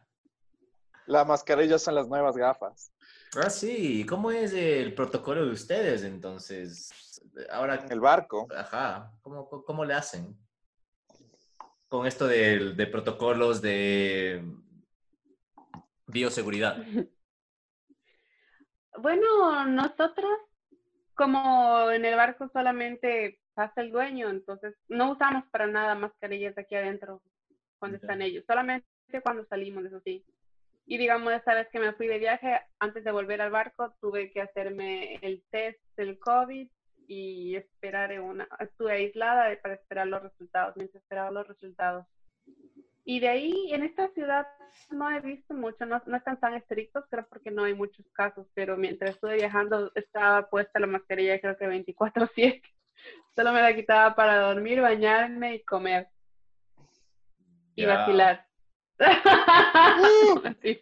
[1.05, 2.93] La mascarilla son las nuevas gafas.
[3.35, 4.05] ah, sí.
[4.05, 7.21] ¿Cómo es el protocolo de ustedes entonces?
[7.51, 8.47] Ahora, En el barco.
[8.55, 9.11] ajá.
[9.21, 10.37] ¿Cómo, cómo- cómo le hacen?
[11.89, 14.45] Con esto de, de protocolos de
[16.07, 16.77] bioseguridad.
[18.99, 20.29] Bueno, nosotros,
[21.15, 26.75] como en el barco solamente pasa el dueño, entonces no usamos para nada mascarillas aquí
[26.75, 27.21] adentro
[27.79, 28.87] cuando están ellos, solamente
[29.23, 30.25] cuando salimos, eso sí.
[30.85, 34.31] Y digamos, esta vez que me fui de viaje, antes de volver al barco, tuve
[34.31, 36.67] que hacerme el test del COVID
[37.07, 42.05] y esperar una, estuve aislada para esperar los resultados, mientras esperaba los resultados.
[43.05, 44.47] Y de ahí, en esta ciudad,
[44.89, 48.47] no he visto mucho, no, no están tan estrictos, creo porque no hay muchos casos,
[48.53, 52.61] pero mientras estuve viajando estaba puesta la mascarilla creo que 24/7.
[53.35, 56.09] Solo me la quitaba para dormir, bañarme y comer.
[57.75, 58.45] Y vacilar.
[60.61, 60.79] Sí.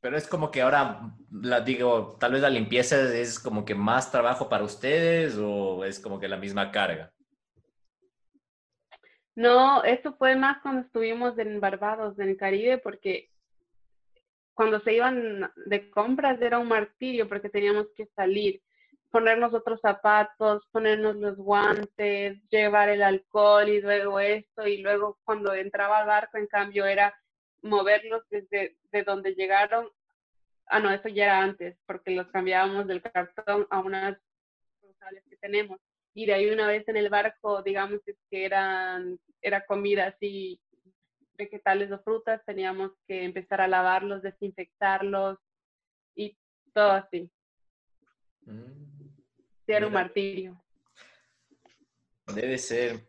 [0.00, 1.00] Pero es como que ahora,
[1.30, 6.00] la digo, tal vez la limpieza es como que más trabajo para ustedes o es
[6.00, 7.12] como que la misma carga.
[9.34, 13.30] No, eso fue más cuando estuvimos en Barbados, en el Caribe, porque
[14.54, 18.62] cuando se iban de compras era un martirio porque teníamos que salir,
[19.10, 25.52] ponernos otros zapatos, ponernos los guantes, llevar el alcohol y luego esto, y luego cuando
[25.54, 27.14] entraba al barco, en cambio, era
[27.62, 29.88] moverlos desde de donde llegaron.
[30.66, 34.16] Ah, no, eso ya era antes, porque los cambiábamos del cartón a unas
[35.28, 35.80] que tenemos.
[36.14, 38.00] Y de ahí una vez en el barco, digamos
[38.30, 40.60] que eran, era comida así,
[41.34, 45.38] vegetales o frutas, teníamos que empezar a lavarlos, desinfectarlos
[46.14, 46.36] y
[46.74, 47.30] todo así.
[48.42, 48.99] Mm.
[49.76, 50.62] Era un martirio.
[52.34, 53.08] Debe ser.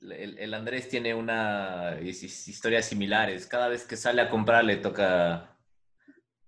[0.00, 3.46] El, el, Andrés tiene una historias similares.
[3.46, 5.56] Cada vez que sale a comprar le toca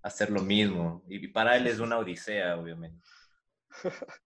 [0.01, 1.03] hacer lo mismo.
[1.07, 3.01] Y para él es una odisea, obviamente.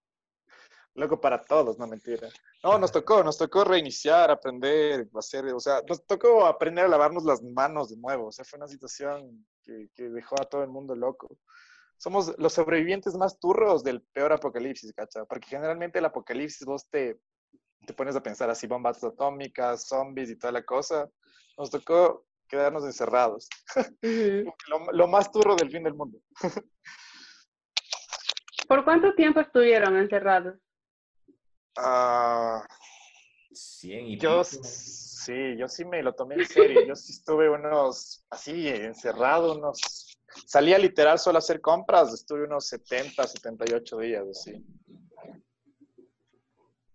[0.96, 2.28] Loco para todos, no mentira.
[2.64, 7.24] No, nos tocó, nos tocó reiniciar, aprender, hacer, o sea, nos tocó aprender a lavarnos
[7.24, 8.28] las manos de nuevo.
[8.28, 11.38] O sea, fue una situación que, que dejó a todo el mundo loco.
[12.00, 15.26] Somos los sobrevivientes más turros del peor apocalipsis, ¿cacha?
[15.26, 17.20] Porque generalmente el apocalipsis vos te,
[17.86, 21.08] te pones a pensar así, bombas atómicas, zombies y toda la cosa.
[21.58, 23.50] Nos tocó quedarnos encerrados.
[24.02, 26.20] lo, lo, más turro del fin del mundo.
[28.68, 30.58] ¿Por cuánto tiempo estuvieron encerrados?
[31.78, 32.66] Ah,
[33.82, 36.86] y yo sí, yo sí me lo tomé en serio.
[36.88, 40.09] Yo sí estuve unos, así, encerrado, unos...
[40.46, 44.66] Salía literal solo a hacer compras, estuve unos 70, 78 días, así.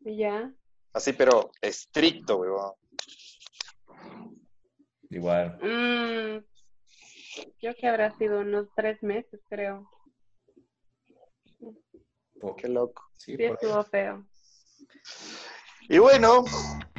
[0.00, 0.52] Ya.
[0.92, 2.72] Así, pero estricto, weón.
[5.10, 5.58] Igual.
[5.62, 6.44] Mm,
[7.60, 9.88] yo que habrá sido unos tres meses, creo.
[12.56, 13.02] Qué loco.
[13.16, 14.26] Sí, estuvo feo.
[15.88, 16.44] Y bueno,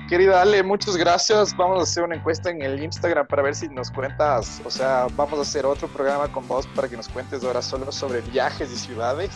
[0.07, 1.55] querida Ale, muchas gracias.
[1.55, 5.07] Vamos a hacer una encuesta en el Instagram para ver si nos cuentas, o sea,
[5.15, 8.71] vamos a hacer otro programa con vos para que nos cuentes ahora solo sobre viajes
[8.71, 9.31] y ciudades.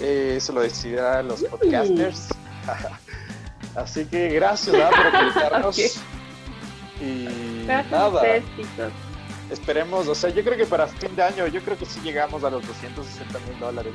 [0.00, 2.28] Eh, eso lo decidirán los podcasters.
[3.74, 5.76] Así que gracias por comentarnos.
[6.98, 8.22] Y nada.
[9.50, 12.42] Esperemos, o sea, yo creo que para fin de año, yo creo que sí llegamos
[12.42, 13.92] a los 260 mil dólares,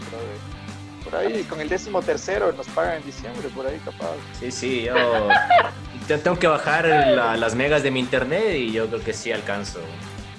[1.04, 4.16] Por ahí, con el décimo tercero nos pagan en diciembre, por ahí capaz.
[4.40, 9.14] Sí, sí, yo, tengo que bajar las megas de mi internet y yo creo que
[9.14, 9.80] sí alcanzo.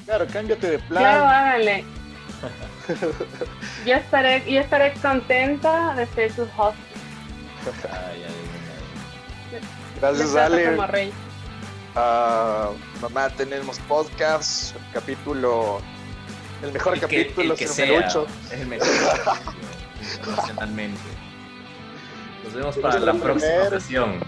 [0.05, 1.03] Claro, cámbiate de plan.
[1.03, 1.85] Claro, háganle.
[3.87, 6.77] yo, estaré, yo estaré contenta de ser su host.
[10.01, 10.77] Gracias, Ale.
[11.95, 15.83] Uh, mamá, tenemos podcast, capítulo,
[16.63, 18.89] el mejor capítulo, el que sea, es el mejor
[20.19, 21.01] internacionalmente.
[22.45, 24.21] Nos vemos para la próxima sesión.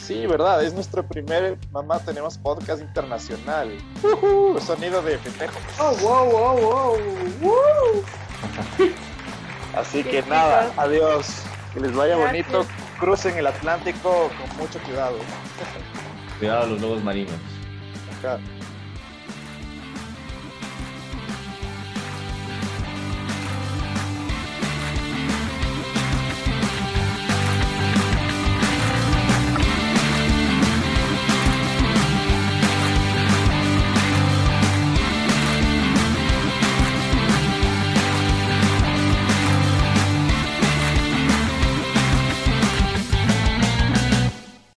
[0.00, 3.70] Sí, verdad, es nuestro primer Mamá Tenemos Podcast Internacional.
[4.02, 5.58] Uh Sonido de festejo.
[5.78, 6.98] Oh, wow, wow,
[7.40, 8.04] wow.
[9.76, 11.42] Así que nada, adiós.
[11.72, 12.66] Que les vaya bonito.
[12.98, 15.16] Crucen el Atlántico con mucho cuidado.
[16.38, 17.34] Cuidado a los lobos marinos.
[18.18, 18.38] Acá.